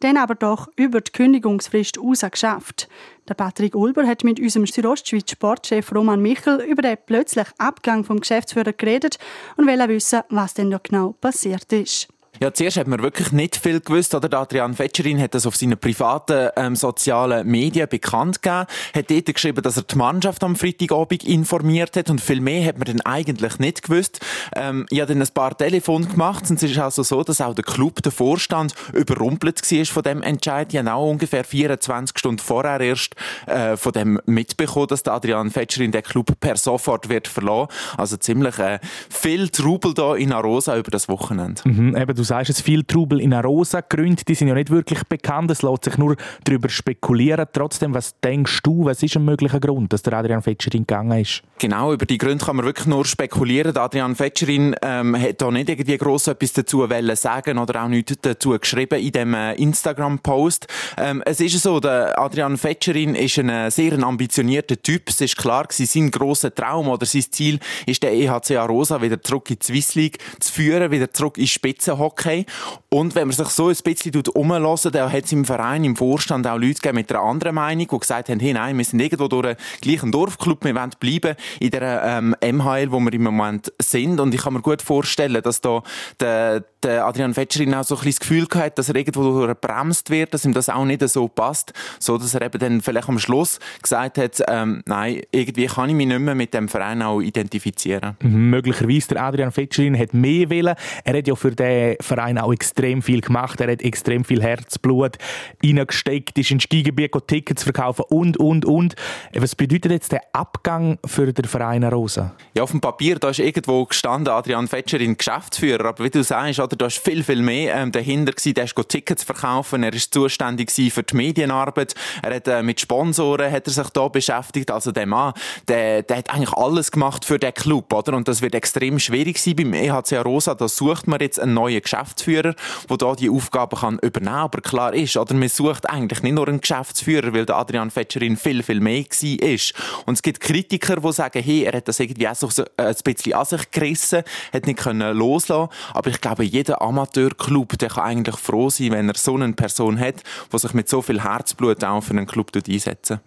dann 0.00 0.16
aber 0.18 0.34
doch 0.34 0.68
über 0.76 1.00
die 1.00 1.12
Kündigungsfrist 1.12 1.98
geschafft. 2.30 2.86
Der 3.26 3.34
Patrick 3.34 3.74
Ulber 3.74 4.06
hat 4.06 4.22
mit 4.22 4.38
unserem 4.38 4.66
Südostschweiz 4.66 5.30
Sportchef 5.30 5.90
Roman 5.94 6.20
Michel 6.20 6.60
über 6.68 6.82
den 6.82 6.98
plötzlichen 7.06 7.54
Abgang 7.56 8.04
vom 8.04 8.20
Geschäftsführer 8.20 8.74
geredet 8.74 9.18
und 9.56 9.66
will 9.66 9.88
wissen, 9.88 10.20
was 10.28 10.52
denn 10.52 10.70
da 10.70 10.78
genau 10.82 11.14
passiert 11.18 11.72
ist. 11.72 12.11
Ja, 12.42 12.52
zuerst 12.52 12.76
hat 12.76 12.88
man 12.88 13.00
wirklich 13.00 13.30
nicht 13.30 13.54
viel 13.54 13.78
gewusst, 13.78 14.16
oder? 14.16 14.36
Adrian 14.36 14.74
Fetscherin 14.74 15.20
hat 15.22 15.32
das 15.32 15.46
auf 15.46 15.54
seinen 15.54 15.78
privaten 15.78 16.48
ähm, 16.56 16.74
sozialen 16.74 17.46
Medien 17.46 17.88
bekannt 17.88 18.42
gegeben, 18.42 18.66
hat 18.96 19.10
dort 19.12 19.32
geschrieben, 19.32 19.62
dass 19.62 19.76
er 19.76 19.84
die 19.84 19.96
Mannschaft 19.96 20.42
am 20.42 20.56
Freitagabend 20.56 21.22
informiert 21.22 21.96
hat 21.96 22.10
und 22.10 22.20
viel 22.20 22.40
mehr 22.40 22.66
hat 22.66 22.78
man 22.78 22.86
dann 22.86 23.00
eigentlich 23.02 23.60
nicht 23.60 23.84
gewusst. 23.84 24.18
Ähm, 24.56 24.86
ich 24.90 25.00
habe 25.00 25.12
dann 25.14 25.22
ein 25.22 25.28
paar 25.32 25.56
Telefone 25.56 26.04
gemacht 26.06 26.50
und 26.50 26.56
es 26.56 26.68
ist 26.68 26.76
also 26.80 27.04
so, 27.04 27.22
dass 27.22 27.40
auch 27.40 27.54
der 27.54 27.62
Club, 27.62 28.02
der 28.02 28.10
Vorstand 28.10 28.74
überrumpelt 28.92 29.62
war 29.62 29.84
von 29.84 30.02
dem 30.02 30.20
Entscheid. 30.22 30.72
Die 30.72 30.80
haben 30.80 30.88
auch 30.88 31.08
ungefähr 31.08 31.44
24 31.44 32.18
Stunden 32.18 32.40
vorher 32.40 32.80
erst 32.80 33.14
äh, 33.46 33.76
von 33.76 33.92
dem 33.92 34.20
mitbekommen, 34.26 34.88
dass 34.88 35.04
der 35.04 35.12
Adrian 35.12 35.52
Fetscherin 35.52 35.92
den 35.92 36.02
Club 36.02 36.32
per 36.40 36.56
sofort 36.56 37.08
wird 37.08 37.28
verlassen. 37.28 37.68
Also 37.96 38.16
ziemlich 38.16 38.58
äh, 38.58 38.80
viel 39.08 39.48
Trubel 39.48 39.94
da 39.94 40.16
in 40.16 40.32
Arosa 40.32 40.76
über 40.76 40.90
das 40.90 41.08
Wochenende. 41.08 41.62
Mhm, 41.64 41.96
eben, 41.96 42.16
du 42.16 42.31
sagst 42.32 42.48
es, 42.48 42.60
viel 42.62 42.82
Trubel 42.84 43.20
in 43.20 43.34
Arosa. 43.34 43.82
Gründe, 43.82 44.24
die 44.26 44.34
sind 44.34 44.48
ja 44.48 44.54
nicht 44.54 44.70
wirklich 44.70 45.04
bekannt. 45.04 45.50
Es 45.50 45.60
lässt 45.60 45.84
sich 45.84 45.98
nur 45.98 46.16
darüber 46.44 46.70
spekulieren. 46.70 47.46
Trotzdem, 47.52 47.92
was 47.92 48.18
denkst 48.20 48.60
du, 48.62 48.86
was 48.86 49.02
ist 49.02 49.16
ein 49.16 49.24
möglicher 49.26 49.60
Grund, 49.60 49.92
dass 49.92 50.00
der 50.00 50.14
Adrian 50.14 50.40
Fetscherin 50.40 50.86
gegangen 50.86 51.20
ist? 51.20 51.42
Genau, 51.58 51.92
über 51.92 52.06
die 52.06 52.16
Gründe 52.16 52.42
kann 52.42 52.56
man 52.56 52.64
wirklich 52.64 52.86
nur 52.86 53.04
spekulieren. 53.04 53.76
Adrian 53.76 54.16
Fetscherin 54.16 54.74
ähm, 54.80 55.14
hat 55.14 55.42
da 55.42 55.50
nicht 55.50 55.68
irgendwie 55.68 55.98
gross 55.98 56.26
etwas 56.26 56.54
dazu 56.54 56.88
sagen 57.14 57.58
oder 57.58 57.84
auch 57.84 57.88
nichts 57.88 58.14
dazu 58.22 58.58
geschrieben 58.58 58.98
in 58.98 59.12
dem 59.12 59.34
äh, 59.34 59.52
Instagram-Post. 59.56 60.68
Ähm, 60.96 61.22
es 61.26 61.38
ist 61.38 61.62
so, 61.62 61.80
der 61.80 62.18
Adrian 62.18 62.56
Fetscherin 62.56 63.14
ist 63.14 63.38
ein 63.38 63.50
äh, 63.50 63.70
sehr 63.70 64.02
ambitionierter 64.02 64.80
Typ. 64.80 65.10
Es 65.10 65.20
ist 65.20 65.36
klar 65.36 65.66
sein 65.70 66.10
grosser 66.10 66.54
Traum 66.54 66.88
oder 66.88 67.04
sein 67.04 67.24
Ziel 67.30 67.58
ist 67.84 68.02
der 68.02 68.14
EHC 68.14 68.56
Arosa 68.56 69.02
wieder 69.02 69.20
zurück 69.20 69.50
in 69.50 69.58
die 69.58 69.66
Swiss 69.66 69.94
League 69.96 70.18
zu 70.40 70.50
führen, 70.50 70.90
wieder 70.90 71.12
zurück 71.12 71.36
in 71.36 71.46
Spitzenhockey 71.46 72.21
okay. 72.22 72.46
Und 72.88 73.14
wenn 73.14 73.28
man 73.28 73.36
sich 73.36 73.48
so 73.48 73.68
ein 73.68 73.76
bisschen 73.82 74.22
umhören, 74.34 74.92
dann 74.92 75.12
hat 75.12 75.24
es 75.24 75.32
im 75.32 75.44
Verein, 75.44 75.84
im 75.84 75.96
Vorstand 75.96 76.46
auch 76.46 76.58
Leute 76.58 76.74
gegeben 76.74 76.96
mit 76.96 77.10
einer 77.10 77.22
anderen 77.22 77.54
Meinung, 77.54 77.88
die 77.90 77.98
gesagt 77.98 78.28
haben, 78.28 78.40
hey, 78.40 78.52
nein, 78.52 78.76
wir 78.76 78.84
sind 78.84 79.00
irgendwo 79.00 79.28
durch 79.28 79.46
einen 79.46 79.56
gleichen 79.80 80.12
Dorfclub, 80.12 80.64
wir 80.64 80.74
wollen 80.74 80.90
bleiben 81.00 81.36
in 81.60 81.70
der 81.70 82.02
ähm, 82.04 82.36
MHL, 82.42 82.92
wo 82.92 83.00
wir 83.00 83.12
im 83.12 83.22
Moment 83.22 83.72
sind. 83.80 84.20
Und 84.20 84.34
ich 84.34 84.42
kann 84.42 84.52
mir 84.52 84.60
gut 84.60 84.82
vorstellen, 84.82 85.42
dass 85.42 85.60
da 85.60 85.82
der, 86.20 86.64
der 86.82 87.06
Adrian 87.06 87.34
Fetscherin 87.34 87.74
auch 87.74 87.84
so 87.84 87.94
ein 87.94 88.02
bisschen 88.02 88.12
das 88.12 88.20
Gefühl 88.20 88.62
hat, 88.62 88.78
dass 88.78 88.88
er 88.88 88.96
irgendwo 88.96 89.52
bremst 89.60 90.10
wird, 90.10 90.34
dass 90.34 90.44
ihm 90.44 90.52
das 90.52 90.68
auch 90.68 90.84
nicht 90.84 91.06
so 91.08 91.28
passt, 91.28 91.72
so 91.98 92.18
dass 92.18 92.34
er 92.34 92.42
eben 92.42 92.58
dann 92.58 92.80
vielleicht 92.82 93.08
am 93.08 93.18
Schluss 93.18 93.58
gesagt 93.82 94.18
hat, 94.18 94.42
ähm, 94.48 94.82
nein, 94.86 95.22
irgendwie 95.30 95.66
kann 95.66 95.88
ich 95.88 95.94
mich 95.94 96.06
nicht 96.06 96.20
mehr 96.20 96.34
mit 96.34 96.52
dem 96.54 96.68
Verein 96.68 97.02
auch 97.02 97.20
identifizieren. 97.20 98.16
Mhm, 98.20 98.50
möglicherweise 98.50 99.08
der 99.08 99.22
Adrian 99.22 99.52
Fetscherin 99.52 99.98
hat 99.98 100.12
mehr 100.12 100.50
wollen. 100.50 100.74
Er 101.04 101.18
hat 101.18 101.26
ja 101.26 101.34
für 101.34 101.52
den 101.52 101.96
Verein 102.14 102.38
auch 102.38 102.52
extrem 102.52 103.00
viel 103.02 103.20
gemacht. 103.20 103.60
Er 103.60 103.72
hat 103.72 103.82
extrem 103.82 104.24
viel 104.24 104.42
Herzblut 104.42 105.16
reingesteckt, 105.64 106.36
ist 106.38 106.50
ins 106.50 106.64
Skigebiet 106.64 107.12
Tickets 107.26 107.62
verkaufen 107.62 108.04
und, 108.08 108.36
und, 108.36 108.64
und. 108.64 108.94
Was 109.34 109.54
bedeutet 109.54 109.92
jetzt 109.92 110.12
der 110.12 110.22
Abgang 110.32 110.98
für 111.06 111.32
den 111.32 111.44
Verein 111.44 111.84
Rosa? 111.84 112.34
Ja, 112.54 112.64
auf 112.64 112.70
dem 112.70 112.80
Papier, 112.80 113.18
da 113.18 113.30
ist 113.30 113.38
irgendwo 113.38 113.84
gestanden, 113.86 114.32
Adrian 114.32 114.68
Fetscherin, 114.68 115.16
Geschäftsführer. 115.16 115.86
Aber 115.86 116.04
wie 116.04 116.10
du 116.10 116.22
sagst, 116.22 116.60
oder, 116.60 116.76
da 116.76 116.86
ist 116.86 116.98
viel, 116.98 117.22
viel 117.22 117.40
mehr 117.40 117.76
ähm, 117.76 117.92
dahinter 117.92 118.32
gewesen. 118.32 118.54
Der 118.54 118.64
ist 118.64 118.76
Tickets 118.88 119.22
verkaufen, 119.22 119.82
er 119.82 119.94
ist 119.94 120.12
zuständig 120.12 120.70
für 120.70 121.02
die 121.02 121.16
Medienarbeit. 121.16 121.94
Er 122.22 122.34
hat 122.34 122.48
äh, 122.48 122.62
mit 122.62 122.80
Sponsoren 122.80 123.50
hat 123.50 123.66
er 123.66 123.72
sich 123.72 123.88
da 123.90 124.08
beschäftigt. 124.08 124.70
Also 124.70 124.92
der 124.92 125.06
Mann, 125.06 125.32
der, 125.68 126.02
der 126.02 126.18
hat 126.18 126.30
eigentlich 126.30 126.52
alles 126.52 126.90
gemacht 126.90 127.24
für 127.24 127.38
den 127.38 127.54
Club, 127.54 127.92
oder? 127.92 128.14
Und 128.14 128.28
das 128.28 128.42
wird 128.42 128.54
extrem 128.54 128.98
schwierig 128.98 129.38
sein 129.38 129.56
beim 129.56 129.72
EHC 129.72 130.18
Rosa. 130.24 130.54
Da 130.54 130.68
sucht 130.68 131.06
man 131.06 131.20
jetzt 131.20 131.40
einen 131.40 131.54
neuen 131.54 131.80
Geschäftsführer, 131.80 131.91
der 131.92 132.96
da 132.96 133.14
die 133.14 133.30
Aufgaben 133.30 133.78
kann 133.78 133.98
übernehmen 133.98 134.32
kann. 134.32 134.44
Aber 134.44 134.60
klar 134.60 134.94
ist, 134.94 135.16
oder 135.16 135.34
man 135.34 135.48
sucht 135.48 135.88
eigentlich 135.88 136.22
nicht 136.22 136.34
nur 136.34 136.48
einen 136.48 136.60
Geschäftsführer, 136.60 137.32
weil 137.32 137.46
der 137.46 137.56
Adrian 137.56 137.90
Fetscherin 137.90 138.36
viel, 138.36 138.62
viel 138.62 138.80
mehr 138.80 139.02
war. 139.02 140.04
Und 140.06 140.14
es 140.14 140.22
gibt 140.22 140.40
Kritiker, 140.40 140.96
die 140.96 141.12
sagen, 141.12 141.42
hey, 141.42 141.64
er 141.64 141.76
hat 141.76 141.88
das 141.88 142.00
irgendwie 142.00 142.28
auch 142.28 142.34
so 142.34 142.48
ein 142.76 142.94
bisschen 143.04 143.34
an 143.34 143.44
sich 143.44 143.70
gerissen, 143.70 144.22
hat 144.52 144.66
nicht 144.66 144.78
können 144.78 145.16
loslassen. 145.16 145.68
Aber 145.94 146.10
ich 146.10 146.20
glaube, 146.20 146.44
jeder 146.44 146.82
Amateurclub, 146.82 147.78
der 147.78 147.88
kann 147.90 148.04
eigentlich 148.04 148.36
froh 148.36 148.70
sein, 148.70 148.92
wenn 148.92 149.08
er 149.08 149.16
so 149.16 149.34
eine 149.34 149.52
Person 149.52 149.98
hat, 149.98 150.22
die 150.52 150.58
sich 150.58 150.74
mit 150.74 150.88
so 150.88 151.02
viel 151.02 151.22
Herzblut 151.22 151.84
auch 151.84 152.02
für 152.02 152.10
einen 152.12 152.26
Club 152.26 152.50
einsetzt. 152.54 153.18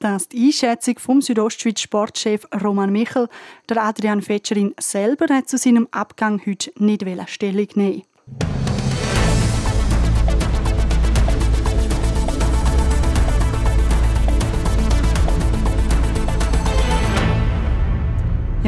Das 0.00 0.22
ist 0.22 0.32
die 0.32 0.46
Einschätzung 0.46 0.98
vom 0.98 1.20
Südostschweiz 1.20 1.80
Sportchef 1.80 2.46
Roman 2.62 2.92
Michel. 2.92 3.28
Der 3.68 3.82
Adrian 3.82 4.22
Fetscherin 4.22 4.72
selber 4.78 5.34
hat 5.34 5.48
zu 5.48 5.58
seinem 5.58 5.88
Abgang 5.90 6.40
heute 6.46 6.70
nicht 6.76 7.04
Stellung 7.26 7.66
nehmen 7.74 8.67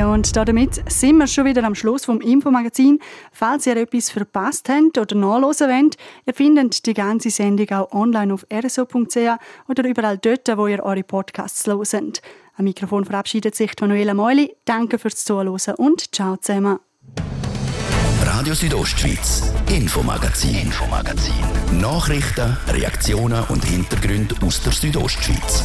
Ja, 0.01 0.11
und 0.11 0.35
damit 0.35 0.83
sind 0.91 1.19
wir 1.19 1.27
schon 1.27 1.45
wieder 1.45 1.63
am 1.63 1.75
Schluss 1.75 2.07
vom 2.07 2.23
Infomagazin. 2.23 3.01
Falls 3.33 3.67
ihr 3.67 3.77
etwas 3.77 4.09
verpasst 4.09 4.71
habt 4.71 4.97
oder 4.97 5.15
nachlesen 5.15 5.69
wollt, 5.69 5.99
ihr 6.25 6.33
findet 6.33 6.87
die 6.87 6.95
ganze 6.95 7.29
Sendung 7.29 7.69
auch 7.73 7.93
online 7.93 8.33
auf 8.33 8.47
rso.ch 8.51 9.39
oder 9.69 9.85
überall 9.87 10.17
dort, 10.17 10.49
wo 10.57 10.69
ihr 10.69 10.83
eure 10.83 11.03
Podcasts 11.03 11.67
hört. 11.67 12.23
Am 12.57 12.65
Mikrofon 12.65 13.05
verabschiedet 13.05 13.55
sich 13.55 13.73
Manuela 13.79 14.15
Meuli. 14.15 14.57
Danke 14.65 14.99
fürs 14.99 15.23
Zuhören 15.23 15.75
und 15.77 16.15
ciao 16.15 16.39
zusammen. 16.39 16.79
Radio 18.23 18.55
Südostschweiz, 18.55 19.53
Infomagazin, 19.69 20.63
Infomagazin. 20.63 21.35
Nachrichten, 21.79 22.57
Reaktionen 22.69 23.45
und 23.51 23.63
Hintergründe 23.67 24.35
aus 24.41 24.63
der 24.63 24.73
Südostschweiz. 24.73 25.65